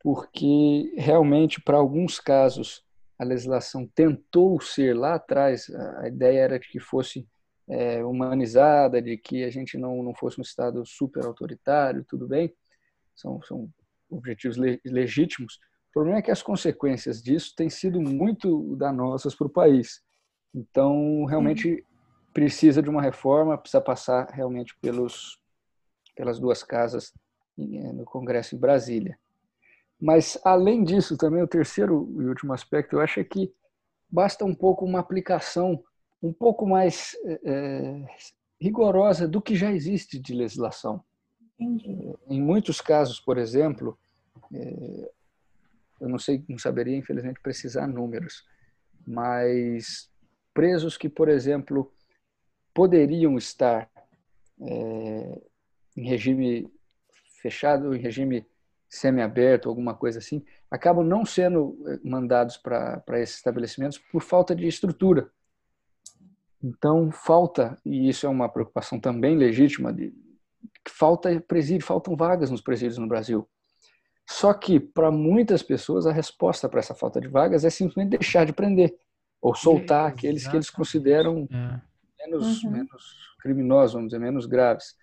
[0.00, 2.82] porque realmente para alguns casos
[3.18, 5.68] a legislação tentou ser lá atrás,
[5.98, 7.28] a ideia era que fosse
[7.68, 12.50] é, humanizada, de que a gente não, não fosse um Estado super autoritário, tudo bem,
[13.14, 13.68] são, são
[14.08, 15.58] objetivos le, legítimos,
[15.92, 20.02] problema é que as consequências disso têm sido muito danosas para o país.
[20.54, 21.84] Então, realmente.
[22.36, 25.40] Precisa de uma reforma, precisa passar realmente pelos,
[26.14, 27.10] pelas duas casas
[27.58, 29.18] eh, no Congresso em Brasília.
[29.98, 33.50] Mas, além disso, também o terceiro e último aspecto, eu acho é que
[34.10, 35.82] basta um pouco uma aplicação
[36.22, 38.04] um pouco mais é,
[38.60, 41.02] rigorosa do que já existe de legislação.
[41.58, 42.14] Entendi.
[42.28, 43.98] Em muitos casos, por exemplo,
[44.52, 45.10] é,
[46.02, 48.44] eu não sei, não saberia infelizmente precisar números,
[49.06, 50.10] mas
[50.52, 51.95] presos que, por exemplo,
[52.76, 53.90] poderiam estar
[54.60, 55.40] é,
[55.96, 56.70] em regime
[57.40, 58.44] fechado, em regime
[58.86, 64.66] semiaberto, alguma coisa assim, acabam não sendo é, mandados para esses estabelecimentos por falta de
[64.66, 65.30] estrutura.
[66.62, 70.12] Então falta, e isso é uma preocupação também legítima, de,
[70.86, 73.48] falta presídio, faltam vagas nos presídios no Brasil.
[74.28, 78.44] Só que, para muitas pessoas, a resposta para essa falta de vagas é simplesmente deixar
[78.44, 78.94] de prender
[79.40, 81.80] ou soltar é, aqueles que eles consideram é.
[82.26, 82.70] Menos, uhum.
[82.70, 84.94] menos criminosos, vamos dizer, menos graves.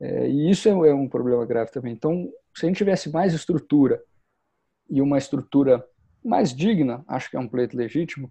[0.00, 1.92] É, e isso é, é um problema grave também.
[1.92, 4.02] Então, se a gente tivesse mais estrutura
[4.88, 5.84] e uma estrutura
[6.24, 8.30] mais digna, acho que é um pleito legítimo,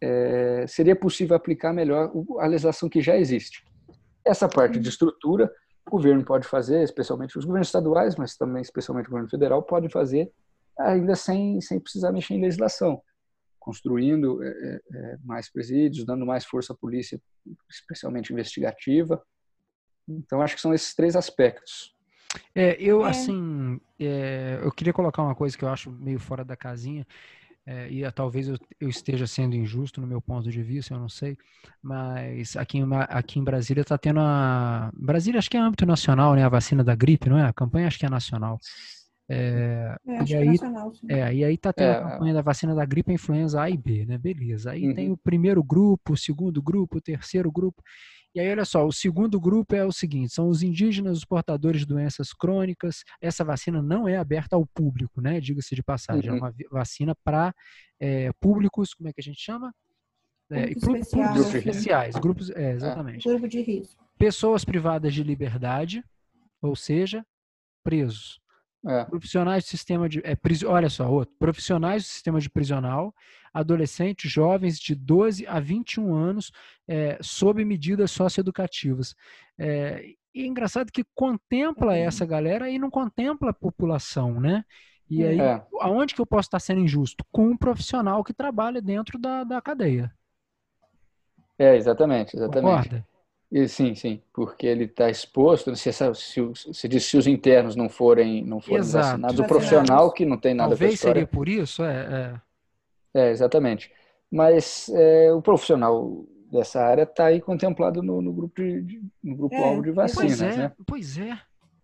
[0.00, 3.64] é, seria possível aplicar melhor a legislação que já existe.
[4.24, 5.50] Essa parte de estrutura
[5.86, 9.88] o governo pode fazer, especialmente os governos estaduais, mas também especialmente o governo federal, pode
[9.88, 10.30] fazer
[10.78, 13.02] ainda sem, sem precisar mexer em legislação,
[13.68, 17.20] construindo é, é, é, mais presídios, dando mais força à polícia,
[17.68, 19.22] especialmente investigativa.
[20.08, 21.94] Então, acho que são esses três aspectos.
[22.54, 23.10] É, eu, é.
[23.10, 27.06] assim, é, eu queria colocar uma coisa que eu acho meio fora da casinha,
[27.66, 31.10] é, e talvez eu, eu, esteja sendo injusto no meu ponto de vista, eu não
[31.10, 31.36] sei,
[31.82, 34.90] mas aqui em, aqui em Brasília está tendo a.
[34.94, 36.42] Brasília acho que é âmbito nacional, né?
[36.42, 37.44] A vacina da gripe, não é?
[37.44, 38.58] A campanha acho que é nacional.
[39.30, 40.56] É, é, e, é aí,
[41.10, 43.68] é é, e aí tá tendo a é, campanha da vacina da gripe, influenza A
[43.68, 44.16] e B, né?
[44.16, 44.70] Beleza.
[44.70, 44.94] Aí uhum.
[44.94, 47.82] tem o primeiro grupo, o segundo grupo, o terceiro grupo.
[48.34, 51.80] E aí, olha só, o segundo grupo é o seguinte: são os indígenas, os portadores
[51.80, 53.02] de doenças crônicas.
[53.20, 55.40] Essa vacina não é aberta ao público, né?
[55.40, 56.36] Diga-se de passagem, uhum.
[56.36, 57.54] é uma vacina para
[58.00, 59.72] é, públicos, como é que a gente chama?
[60.50, 61.54] É, grupos especiais.
[61.54, 63.28] especiais, grupos, é, exatamente.
[63.28, 64.02] Grupo de risco.
[64.16, 66.02] Pessoas privadas de liberdade,
[66.62, 67.24] ou seja,
[67.84, 68.40] presos.
[68.86, 69.04] É.
[69.04, 70.20] Profissionais do sistema de.
[70.24, 71.34] É, pris, olha só, outro.
[71.38, 73.14] Profissionais do sistema de prisional,
[73.52, 76.52] adolescentes, jovens de 12 a 21 anos,
[76.86, 79.14] é, sob medidas socioeducativas.
[79.58, 80.04] É,
[80.34, 84.64] e é engraçado que contempla essa galera e não contempla a população, né?
[85.10, 85.62] E aí, é.
[85.80, 87.24] aonde que eu posso estar sendo injusto?
[87.32, 90.12] Com um profissional que trabalha dentro da, da cadeia.
[91.58, 92.70] É, exatamente, exatamente.
[92.70, 93.06] Concorda?
[93.50, 96.38] E, sim, sim, porque ele está exposto, se, essa, se,
[96.70, 99.06] se, diz, se os internos não forem, não forem Exato.
[99.06, 102.40] vacinados, o profissional que não tem nada Talvez a ver seria por isso, é.
[103.14, 103.90] É, é exatamente.
[104.30, 109.54] Mas é, o profissional dessa área está aí contemplado no, no grupo de, no grupo
[109.54, 110.72] é, alvo de vacinas, pois é, né?
[110.86, 111.38] Pois é.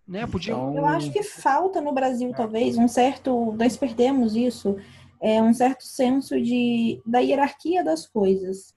[0.06, 0.26] Né?
[0.26, 0.52] Podia...
[0.52, 0.76] Então...
[0.76, 3.54] Eu acho que falta no Brasil, talvez, um certo.
[3.58, 4.76] Nós perdemos isso,
[5.18, 8.73] é, um certo senso de, da hierarquia das coisas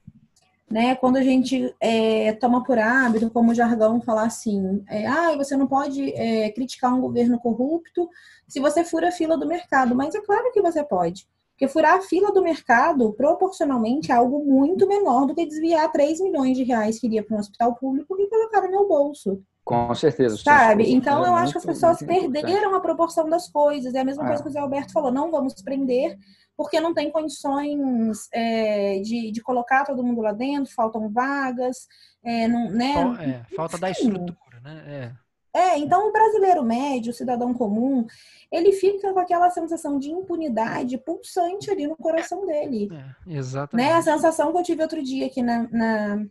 [0.70, 0.96] né?
[0.96, 5.68] Quando a gente é, toma por hábito, como jargão, falar assim, é, ah, você não
[5.68, 8.10] pode é, criticar um governo corrupto
[8.48, 11.28] se você fura a fila do mercado, mas é claro que você pode.
[11.58, 16.22] Porque furar a fila do mercado, proporcionalmente, é algo muito menor do que desviar 3
[16.22, 19.42] milhões de reais que iria para um hospital público e colocar no meu bolso.
[19.66, 20.38] Com certeza.
[20.38, 20.94] Sabe?
[20.94, 23.96] Então, eu acho que as pessoas perderam a proporção das coisas.
[23.96, 26.16] É a mesma coisa que o Zé Alberto falou: não vamos prender
[26.56, 31.88] porque não tem condições é, de, de colocar todo mundo lá dentro, faltam vagas,
[32.24, 33.46] é, não, né?
[33.50, 34.84] É, falta da estrutura, né?
[34.88, 35.27] É.
[35.58, 38.06] É, então o brasileiro médio, o cidadão comum,
[38.52, 42.90] ele fica com aquela sensação de impunidade pulsante ali no coração dele.
[42.94, 43.88] É, exatamente.
[43.88, 43.94] Né?
[43.96, 46.26] A sensação que eu tive outro dia aqui na, na,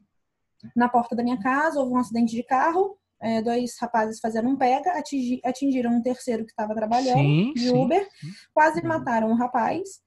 [0.77, 4.57] na porta da minha casa, houve um acidente de carro, é, dois rapazes fazendo um
[4.57, 7.77] pega, atingi, atingiram um terceiro que estava trabalhando sim, de sim.
[7.77, 8.07] Uber,
[8.55, 8.87] quase uhum.
[8.89, 10.01] mataram um rapaz.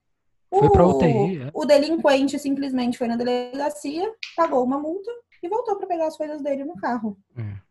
[0.49, 1.51] Foi o, pra UTI, é.
[1.53, 5.11] o delinquente simplesmente foi na delegacia, pagou uma multa
[5.43, 7.17] e voltou para pegar as coisas dele no carro.
[7.37, 7.68] É.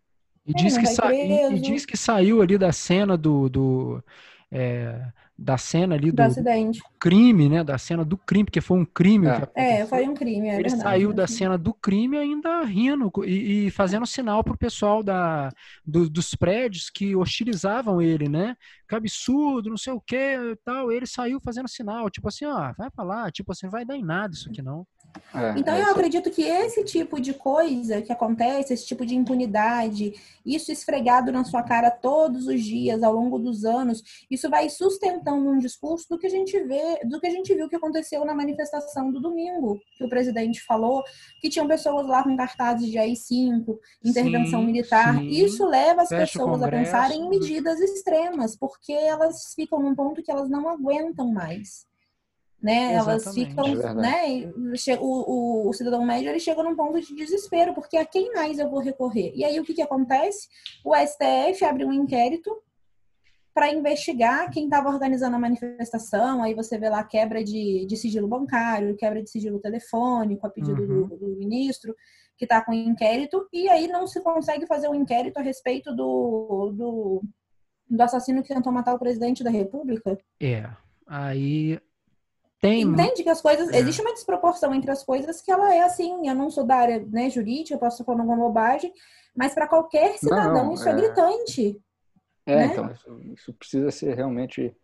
[0.49, 1.15] E, diz que sa...
[1.15, 4.05] e, diz que saiu ali da cena do, do
[4.51, 7.63] é, da cena ali do, do, crime, né?
[7.63, 9.29] Da cena do crime, porque foi um crime.
[9.55, 10.49] É, é foi um crime.
[10.49, 14.59] É Ele verdade, saiu da cena do crime ainda rindo e, e fazendo sinal pro
[14.59, 15.53] pessoal da,
[15.87, 18.57] do, dos prédios que hostilizavam ele, né?
[18.89, 20.91] Que absurdo, não sei o que tal.
[20.91, 23.97] Ele saiu fazendo sinal, tipo assim, ó, vai pra lá, tipo assim, não vai dar
[23.97, 24.85] em nada isso aqui não.
[25.35, 29.15] É, então é eu acredito que esse tipo de coisa que acontece, esse tipo de
[29.15, 30.13] impunidade,
[30.45, 35.51] isso esfregado na sua cara todos os dias, ao longo dos anos, isso vai sustentando
[35.51, 38.35] um discurso do que a gente vê, do que a gente viu que aconteceu na
[38.35, 41.03] manifestação do domingo, que o presidente falou,
[41.41, 45.15] que tinham pessoas lá com cartazes de AI-5, intervenção sim, militar.
[45.17, 45.29] Sim.
[45.29, 50.23] Isso leva as Fecha pessoas a pensarem em medidas extremas, porque elas ficam num ponto
[50.23, 51.88] que elas não aguentam mais
[52.61, 52.95] né?
[52.95, 54.53] Elas ficam, é né?
[55.01, 58.59] O, o, o, cidadão médio ele chega num ponto de desespero, porque a quem mais
[58.59, 59.33] eu vou recorrer?
[59.35, 60.49] E aí o que, que acontece?
[60.85, 62.51] O STF abre um inquérito
[63.55, 66.43] para investigar quem estava organizando a manifestação.
[66.43, 70.83] Aí você vê lá quebra de, de sigilo bancário, quebra de sigilo telefônico, a pedido
[70.83, 71.09] uhum.
[71.09, 71.95] do, do, ministro,
[72.37, 76.73] que está com inquérito, e aí não se consegue fazer um inquérito a respeito do,
[76.73, 77.23] do,
[77.91, 80.17] do assassino que tentou matar o presidente da República.
[80.41, 80.69] É.
[81.05, 81.81] Aí
[82.61, 82.83] tem...
[82.83, 83.69] Entende que as coisas.
[83.71, 83.79] É.
[83.79, 86.29] Existe uma desproporção entre as coisas que ela é assim.
[86.29, 88.93] Eu não sou da área né, jurídica, eu posso falar alguma bobagem,
[89.35, 91.81] mas para qualquer cidadão não, isso é, é gritante.
[92.45, 92.67] É, né?
[92.67, 94.75] então, isso, isso, precisa ser realmente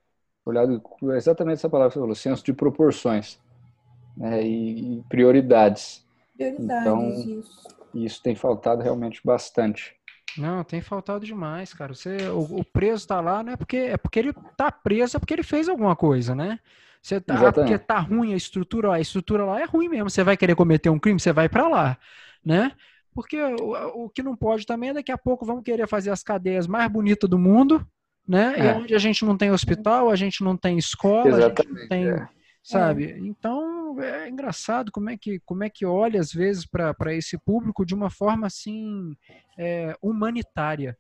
[0.45, 0.83] olhado
[1.15, 3.41] exatamente essa palavra que você falou, senso de proporções
[4.17, 6.07] né, e, prioridades.
[6.37, 7.75] Prioridades, então, isso.
[7.95, 9.97] Isso tem faltado realmente bastante.
[10.37, 11.95] Não, tem faltado demais, cara.
[11.95, 15.21] Você, o, o preso tá lá, não é porque é porque ele tá preso, é
[15.21, 16.59] porque ele fez alguma coisa, né?
[17.05, 20.09] Você tá, ah, porque tá ruim a estrutura, a estrutura lá é ruim mesmo.
[20.09, 21.99] Você vai querer cometer um crime, você vai para lá,
[22.43, 22.73] né?
[23.15, 26.23] Porque o, o, que não pode também é daqui a pouco vamos querer fazer as
[26.23, 27.87] cadeias mais bonitas do mundo,
[28.27, 28.55] né?
[28.57, 28.65] É.
[28.65, 31.81] E onde a gente não tem hospital, a gente não tem escola, Exatamente, a gente
[31.83, 32.29] não tem, é.
[32.63, 33.13] sabe?
[33.13, 33.19] É.
[33.19, 37.85] Então é engraçado como é que como é que olha às vezes para esse público
[37.85, 39.15] de uma forma assim
[39.59, 40.97] é, humanitária,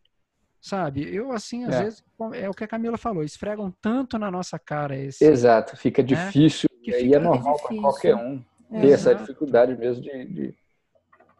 [0.64, 1.14] Sabe?
[1.14, 1.82] Eu, assim, às é.
[1.84, 5.22] vezes, é o que a Camila falou, esfregam tanto na nossa cara esse.
[5.22, 6.08] Exato, fica né?
[6.08, 6.70] difícil.
[6.80, 10.24] E aí é normal para qualquer um ter essa dificuldade mesmo de.
[10.24, 10.54] de...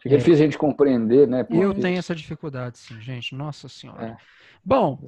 [0.05, 0.18] Fica é.
[0.18, 1.42] difícil a gente compreender, né?
[1.42, 1.64] Porque...
[1.64, 3.34] Eu tenho essa dificuldade, sim, gente.
[3.34, 4.09] Nossa Senhora.
[4.09, 4.16] É.
[4.62, 4.98] Bom,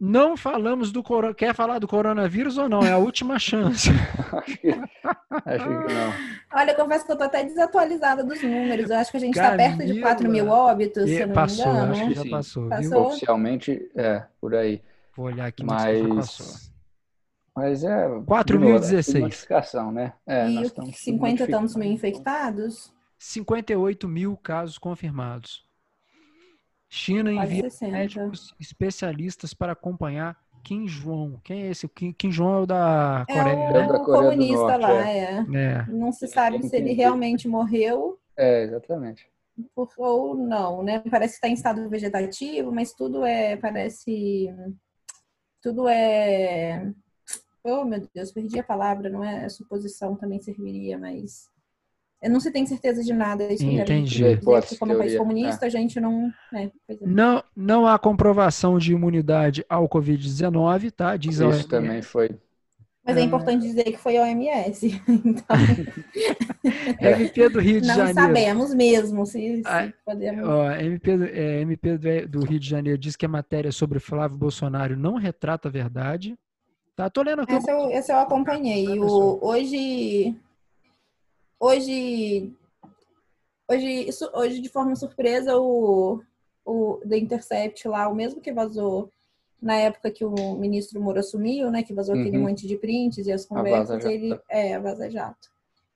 [0.00, 1.38] não falamos do coronavírus.
[1.38, 2.82] Quer falar do coronavírus ou não?
[2.82, 3.88] É a última chance.
[4.32, 6.12] acho, que, acho que não.
[6.52, 8.90] Olha, eu confesso que eu tô até desatualizada dos números.
[8.90, 11.66] Eu acho que a gente está perto de 4 mil óbitos, se eu não passou,
[11.66, 11.92] me engano.
[11.92, 13.06] Acho que já passou, passou?
[13.06, 14.82] Oficialmente, é, por aí.
[15.16, 16.72] Vou olhar aqui, mas, mas,
[17.56, 18.08] mas é...
[18.08, 19.20] 4.016.
[19.20, 20.12] Notificação, né?
[20.26, 22.93] É, e 50 e tantos mil infectados?
[23.18, 25.64] 58 mil casos confirmados.
[26.88, 31.38] China envia médicos especialistas para acompanhar Kim Jong.
[31.42, 31.88] Quem é esse?
[31.88, 33.86] Kim, Kim Jong é o da Coreia, é o, né?
[33.86, 35.46] É o comunista Norte, lá, é.
[35.54, 35.86] é.
[35.88, 38.18] Não se sabe se ele realmente morreu.
[38.36, 39.28] É, exatamente.
[39.96, 41.02] Ou não, né?
[41.10, 44.52] Parece que está em estado vegetativo, mas tudo é, parece,
[45.62, 46.92] tudo é,
[47.62, 51.48] oh meu Deus, perdi a palavra, não é suposição também serviria, mas
[52.28, 53.52] não se tem certeza de nada.
[53.52, 54.16] Isso Entendi.
[54.16, 54.40] Dizer,
[54.78, 55.68] como país comunista, é.
[55.68, 56.96] a gente não, é, é.
[57.02, 57.42] não.
[57.56, 61.16] Não há comprovação de imunidade ao Covid-19, tá?
[61.16, 62.30] Diz Isso a também foi.
[63.06, 63.24] Mas é ah.
[63.24, 65.02] importante dizer que foi a OMS.
[65.06, 65.56] Então...
[66.98, 68.18] MP do Rio de não Janeiro.
[68.18, 70.48] Não sabemos mesmo se, se ah, podemos.
[70.48, 74.38] Ó, MP, do, é, MP do Rio de Janeiro diz que a matéria sobre Flávio
[74.38, 76.34] Bolsonaro não retrata a verdade.
[76.96, 77.52] Tá, tô lendo aqui.
[77.52, 78.98] Essa eu, essa eu acompanhei.
[78.98, 80.34] O, hoje,
[81.64, 82.54] Hoje,
[83.66, 86.22] hoje, isso, hoje de forma surpresa, o,
[86.62, 89.10] o The Intercept lá, o mesmo que vazou
[89.62, 92.20] na época que o ministro Moro assumiu, né, que vazou uhum.
[92.20, 95.48] aquele monte de prints e as conversas, ele é a Vaza Jato.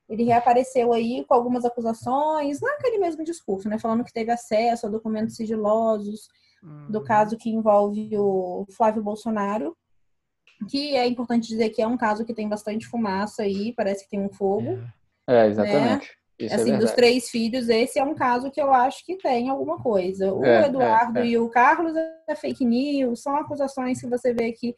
[0.09, 4.91] Ele reapareceu aí com algumas acusações, naquele mesmo discurso, né, falando que teve acesso a
[4.91, 6.31] documentos sigilosos
[6.63, 6.91] uhum.
[6.91, 9.77] do caso que envolve o Flávio Bolsonaro,
[10.67, 14.11] que é importante dizer que é um caso que tem bastante fumaça aí, parece que
[14.11, 14.71] tem um fogo.
[14.71, 14.98] É.
[15.29, 16.11] É, exatamente.
[16.39, 16.97] Isso é assim, dos verdade.
[16.97, 20.33] três filhos, esse é um caso que eu acho que tem alguma coisa.
[20.33, 21.27] O É, Eduardo é, é.
[21.27, 21.95] e o Carlos
[22.29, 24.75] é fake news, são acusações que você vê que,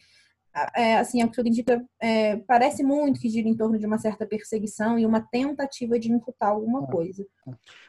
[0.74, 3.98] é, assim, o que tudo indica, é, parece muito que gira em torno de uma
[3.98, 7.26] certa perseguição e uma tentativa de imputar alguma coisa.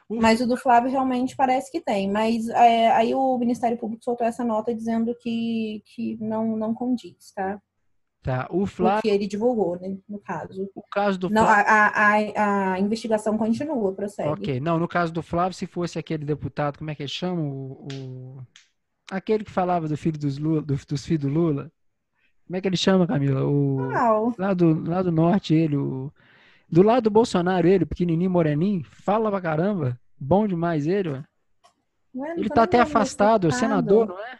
[0.08, 2.10] O- Mas o do Flávio realmente parece que tem.
[2.10, 7.32] Mas é, aí o Ministério Público soltou essa nota dizendo que, que não, não condiz,
[7.34, 7.60] tá?
[8.22, 10.70] Tá, o O Flávio, que ele divulgou, né, no caso.
[10.76, 11.64] o caso do Não, Flávio.
[11.66, 14.30] a, a, a, a investigação continua, prossegue.
[14.30, 17.40] Ok, não, no caso do Flávio, se fosse aquele deputado, como é que ele chama?
[17.42, 18.46] O, o-
[19.10, 21.70] Aquele que falava do filho dos, Lula, do- dos filhos do Lula.
[22.46, 23.44] Como é que ele chama, Camila?
[23.44, 23.78] O...
[24.38, 25.76] Lá do, lá do norte, ele.
[25.76, 26.12] O...
[26.70, 30.00] Do lado do Bolsonaro, ele, pequenininho, moreninho, fala pra caramba.
[30.18, 31.24] Bom demais ele, ué.
[32.14, 33.60] Ué, não Ele tá até afastado, é deputado.
[33.60, 34.38] senador, não é?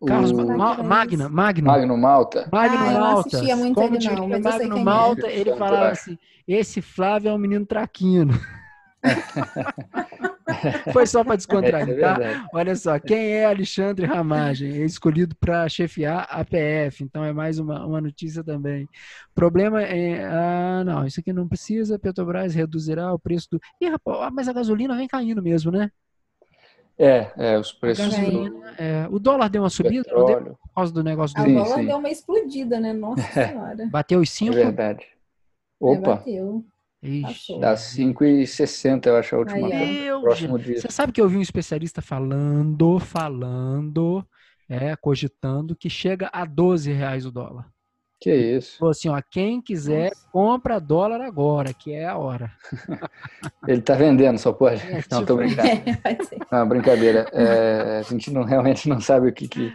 [0.00, 1.28] O Carlos Será Ma- Magna?
[1.28, 1.70] Magno.
[1.70, 2.48] Magno Malta.
[2.50, 3.28] Magno Ah, eu não Malta.
[3.28, 4.84] assistia muito Como ele, não, mas eu sei Magno é.
[4.84, 8.32] Malta, ele Eu falava assim: esse Flávio é um menino traquino.
[10.92, 12.48] Foi só para É, é descontrair, tá?
[12.52, 14.72] Olha só, quem é Alexandre Ramagem?
[14.82, 18.88] É escolhido para chefiar a PF, então é mais uma, uma notícia também.
[19.34, 20.24] Problema é.
[20.26, 21.98] Ah, não, isso aqui não precisa.
[21.98, 23.60] Petrobras reduzirá o preço do.
[23.80, 25.90] Ih, rapaz, ah, mas a gasolina vem caindo mesmo, né?
[27.02, 30.92] É, é, os preços do é, o dólar deu uma subida não deu por causa
[30.92, 31.48] do negócio A do.
[31.48, 31.86] Sim, bola sim.
[31.86, 32.92] deu uma explodida, né?
[32.92, 33.88] Nossa senhora.
[33.90, 34.52] Bateu os É 5?
[34.52, 35.04] verdade.
[35.04, 35.06] É,
[35.80, 36.62] Opa, bateu.
[37.02, 37.58] Ixi.
[37.58, 39.68] Dá 5,60 eu acho a última.
[39.68, 40.78] Meu Próximo dia.
[40.78, 44.22] Você sabe que eu vi um especialista falando, falando,
[44.68, 47.66] é, cogitando que chega a 12 reais o dólar.
[48.20, 48.78] Que isso.
[48.78, 52.52] Falou assim, ó, quem quiser, compra dólar agora, que é a hora.
[53.66, 54.82] Ele tá vendendo, só pode.
[54.86, 55.68] É, Não, tipo- tô brincando.
[56.04, 56.56] É.
[56.56, 57.26] Não, brincadeira.
[57.32, 59.72] É, a gente não, realmente não sabe o que, que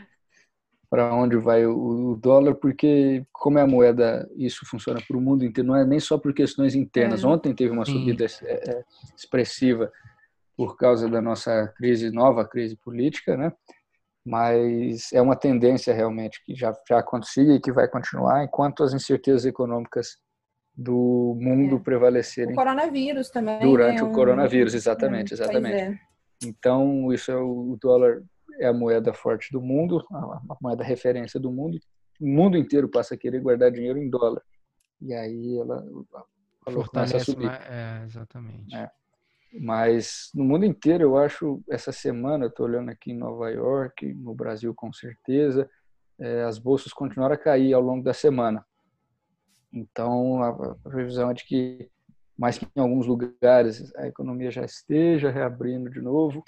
[0.89, 5.21] para onde vai o, o dólar, porque como é a moeda, isso funciona para o
[5.21, 7.23] mundo inteiro, não é nem só por questões internas.
[7.23, 7.27] É.
[7.27, 8.83] Ontem teve uma subida é, é,
[9.17, 9.91] expressiva
[10.55, 13.51] por causa da nossa crise, nova crise política, né?
[14.25, 18.91] Mas é uma tendência realmente que já, já acontecia e que vai continuar enquanto as
[18.93, 20.17] incertezas econômicas
[20.75, 21.79] do mundo É.
[21.79, 23.59] prevalecerem O coronavírus também.
[23.61, 25.75] durante né, o um- coronavírus, exatamente, Pois exatamente.
[25.81, 25.99] é.
[26.43, 28.23] Então, isso é o o dólar
[28.59, 31.77] é a moeda forte do mundo, a a moeda referência do mundo.
[32.19, 34.41] O mundo inteiro passa a querer guardar dinheiro em dólar.
[35.01, 37.45] E aí ela o valor começa a Fortalece subir.
[37.45, 37.61] mais.
[37.69, 38.75] É, exatamente.
[39.55, 39.59] É.
[39.59, 44.33] Mas no mundo inteiro, eu acho, essa semana, estou olhando aqui em Nova York, no
[44.33, 45.69] Brasil com certeza,
[46.19, 48.65] eh, as bolsas continuaram a cair ao longo da semana.
[49.71, 51.89] Então, a, previsão é de que,
[52.37, 56.43] mais que em alguns lugares, a economia já esteja reabrindo de novo.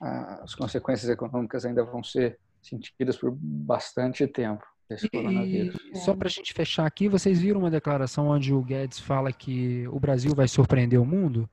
[0.00, 5.76] As consequências econômicas ainda vão ser sentidas por bastante tempo desse coronavírus.
[5.92, 9.32] E só para a gente fechar aqui, vocês viram uma declaração onde o Guedes fala
[9.32, 11.48] que o Brasil vai surpreender o mundo?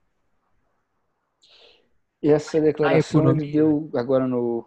[2.23, 4.65] Essa declaração ele deu agora no.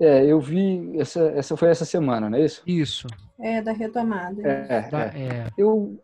[0.00, 0.98] É, eu vi.
[0.98, 2.62] Essa, essa foi essa semana, não é isso?
[2.66, 3.06] Isso.
[3.38, 4.40] É, da retomada.
[4.46, 5.28] É, Da- é.
[5.46, 6.02] é, Eu,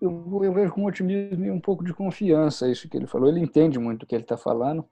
[0.00, 3.28] eu, eu vejo com otimismo e um pouco de confiança isso que ele falou.
[3.28, 4.84] Ele entende muito o que ele está falando.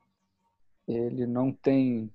[0.88, 2.11] Ele não tem,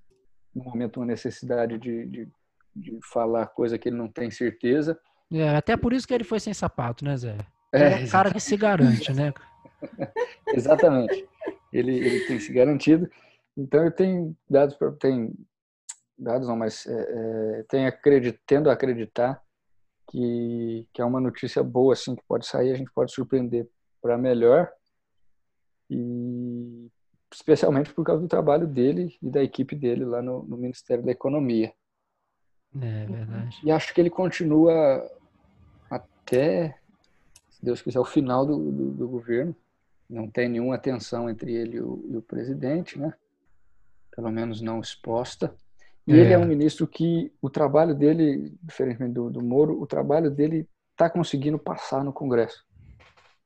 [0.55, 2.29] no momento, uma necessidade de, de,
[2.75, 4.97] de falar coisa que ele não tem certeza.
[5.31, 7.37] é, até por isso que ele foi sem sapato, né, Zé?
[7.73, 9.31] É, é um cara que se garante, né?
[10.53, 11.27] Exatamente.
[11.72, 13.09] Ele, ele tem se garantido.
[13.57, 14.78] Então, eu tenho dados.
[14.99, 15.34] Tem
[16.17, 19.41] dados, não, mas é, é, acredit, tendo a acreditar
[20.09, 23.67] que, que é uma notícia boa, assim, que pode sair, a gente pode surpreender
[24.01, 24.72] para melhor.
[25.89, 26.89] E
[27.34, 31.11] especialmente por causa do trabalho dele e da equipe dele lá no, no Ministério da
[31.11, 31.74] Economia.
[32.80, 33.59] É verdade.
[33.63, 34.74] E acho que ele continua
[35.89, 36.78] até,
[37.49, 39.55] se Deus quiser, o final do, do, do governo.
[40.12, 43.14] Não tem nenhuma tensão entre ele e o, e o presidente, né?
[44.16, 45.55] Pelo menos não exposta.
[46.05, 46.18] E É.
[46.18, 50.68] ele é um ministro que o trabalho dele, diferentemente do, do Moro, o trabalho dele
[50.91, 52.66] está conseguindo passar no Congresso.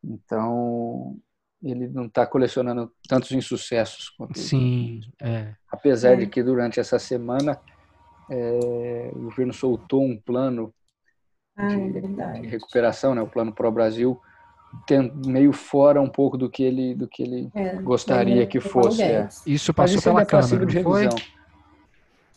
[0.04, 1.18] Então,
[1.62, 5.54] ele não está colecionando tantos insucessos quanto Sim, é.
[5.72, 6.18] apesar É.
[6.18, 7.60] de que durante essa semana
[8.30, 10.74] é, o governo soltou um plano
[11.56, 14.20] Ah, é de, de recuperação, né, o plano Pro Brasil,
[15.26, 18.86] meio fora um pouco do que ele do que ele É, gostaria daí que falo
[18.86, 19.02] fosse.
[19.02, 19.28] é.
[19.46, 21.02] Isso passou isso pela é Câmara, de não foi?
[21.04, 21.20] revisão.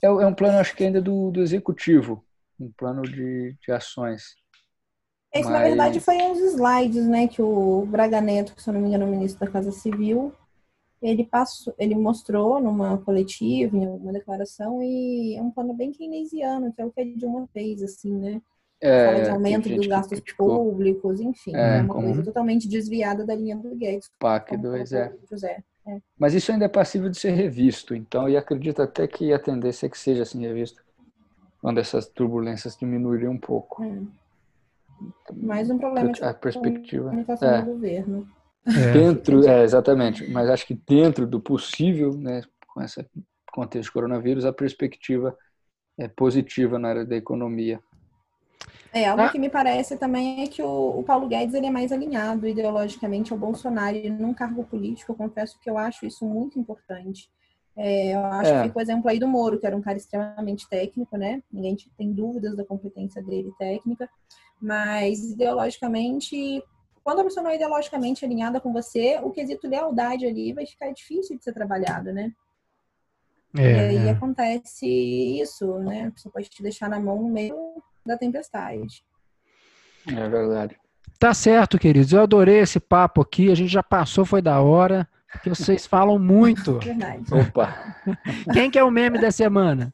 [0.03, 2.25] É, é um plano, acho que ainda do, do executivo,
[2.59, 4.37] um plano de, de ações.
[5.35, 8.75] Isso, na Mas- verdade, foi uns slides, né, que o Braga Neto, que se eu
[8.75, 10.33] não me engano é o ministro da Casa Civil,
[11.03, 16.73] ele passou, ele mostrou numa coletiva, em uma declaração, e é um plano bem keynesiano,
[16.73, 18.41] que é o que a Dilma fez, assim, né?
[18.81, 23.35] É, fala de aumento dos gastos públicos, enfim, é, é uma coisa totalmente desviada da
[23.35, 24.11] linha do Guedes.
[24.19, 25.13] PAC 2, é.
[25.31, 25.63] José.
[25.87, 26.01] É.
[26.19, 29.87] Mas isso ainda é passível de ser revisto, então, e acredito até que a tendência
[29.87, 30.83] é que seja assim revisto,
[31.61, 33.83] quando essas turbulências diminuírem um pouco.
[33.83, 33.99] É.
[35.33, 37.63] Mais um problema de a perspectiva comunicação é.
[37.63, 38.29] do governo.
[38.67, 38.93] É.
[38.93, 43.05] Dentro, é, exatamente, mas acho que dentro do possível, né, com esse
[43.51, 45.37] contexto de coronavírus, a perspectiva
[45.97, 47.81] é positiva na área da economia.
[48.93, 49.29] É, algo ah.
[49.29, 53.33] que me parece também é que o, o, Paulo Guedes ele é mais alinhado ideologicamente
[53.33, 57.29] ao Bolsonaro e num cargo político, eu confesso que eu acho isso muito importante.
[57.77, 58.69] É, eu acho é.
[58.69, 61.43] que o exemplo aí do Moro, que era um cara extremamente técnico, né?
[61.53, 64.11] Ninguém tem dúvidas da competência dele técnica,
[64.61, 66.61] mas ideologicamente,
[67.05, 70.91] quando a pessoa não é ideologicamente alinhada com você, o quesito lealdade ali vai ficar
[70.91, 72.33] difícil de ser trabalhado, né?
[73.57, 74.11] É, e aí é.
[74.11, 76.07] acontece isso, né?
[76.07, 77.57] A pessoa pode te deixar na mão no meio
[78.09, 79.05] da tempestade.
[80.09, 80.77] É verdade.
[81.19, 82.13] Tá certo, queridos.
[82.13, 83.51] Eu adorei esse papo aqui.
[83.51, 85.09] A gente já passou, foi da hora.
[85.33, 86.79] Porque vocês falam muito.
[86.81, 87.25] Verdade.
[87.33, 87.97] Opa!
[88.53, 89.93] Quem que é o meme da semana?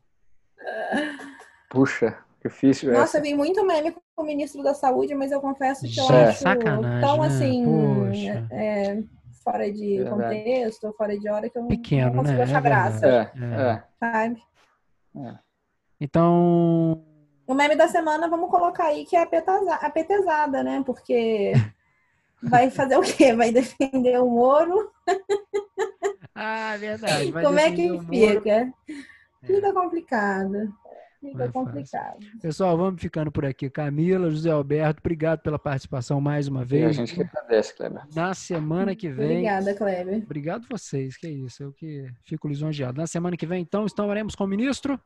[1.69, 3.21] Puxa, difícil Nossa, essa.
[3.21, 6.29] vi muito meme com o ministro da Saúde, mas eu confesso que eu é.
[6.29, 7.27] acho Sacanagem, tão né?
[7.27, 7.65] assim.
[8.53, 9.03] É,
[9.43, 10.11] fora de Verdade.
[10.11, 12.45] contexto, fora de hora, que eu Pequeno, não consigo né?
[12.45, 13.07] achar é graça.
[13.07, 13.83] É, é.
[13.99, 14.43] Sabe?
[15.17, 15.35] É.
[16.01, 17.05] Então,
[17.47, 20.83] o meme da semana, vamos colocar aí que é a petezada, né?
[20.85, 21.53] Porque
[22.43, 23.35] vai fazer o quê?
[23.35, 24.91] Vai defender o Moro?
[26.35, 27.31] Ah, verdade.
[27.31, 28.51] Vai Como é que fica?
[28.51, 28.73] É.
[29.43, 30.75] Fica complicado.
[31.21, 32.19] Fica complicado.
[32.41, 33.71] Pessoal, vamos ficando por aqui.
[33.71, 36.83] Camila, José Alberto, obrigado pela participação mais uma vez.
[36.83, 38.03] E a gente que agradece, Kleber.
[38.15, 39.39] Na semana que vem.
[39.39, 40.23] Obrigada, Kleber.
[40.23, 41.63] Obrigado vocês, que é isso.
[41.63, 43.01] Eu que fico lisonjeado.
[43.01, 45.01] Na semana que vem, então, estaremos com o ministro.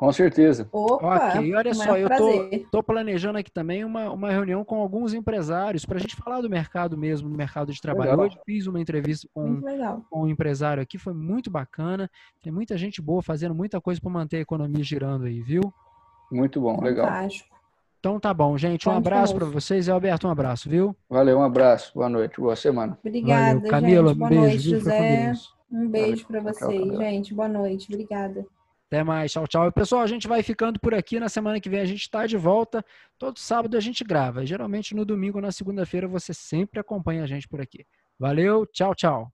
[0.00, 0.66] Com certeza.
[0.72, 5.12] Opa, ok, olha só, eu tô, tô, planejando aqui também uma, uma reunião com alguns
[5.12, 8.12] empresários para a gente falar do mercado mesmo, do mercado de trabalho.
[8.12, 8.24] Legal.
[8.24, 9.60] Hoje fiz uma entrevista com,
[10.08, 12.10] com um empresário aqui, foi muito bacana.
[12.42, 15.60] Tem muita gente boa fazendo muita coisa para manter a economia girando aí, viu?
[16.32, 17.06] Muito bom, legal.
[17.06, 17.54] Fantástico.
[17.98, 18.88] Então tá bom, gente.
[18.88, 19.86] Um abraço para vocês.
[19.86, 20.96] E Alberto, um abraço, viu?
[21.10, 21.92] Valeu, um abraço.
[21.94, 22.98] Boa noite, boa semana.
[23.04, 23.70] Obrigada, Valeu.
[23.70, 24.18] Camila, gente.
[24.18, 25.32] Boa um beijo, noite, José.
[25.70, 27.34] Um beijo para vocês, tchau, gente.
[27.34, 27.92] Boa noite.
[27.92, 28.46] Obrigada.
[28.90, 29.68] Até mais, tchau, tchau.
[29.68, 31.20] E, pessoal, a gente vai ficando por aqui.
[31.20, 32.84] Na semana que vem a gente está de volta.
[33.16, 34.44] Todo sábado a gente grava.
[34.44, 37.86] Geralmente no domingo ou na segunda-feira você sempre acompanha a gente por aqui.
[38.18, 39.32] Valeu, tchau, tchau.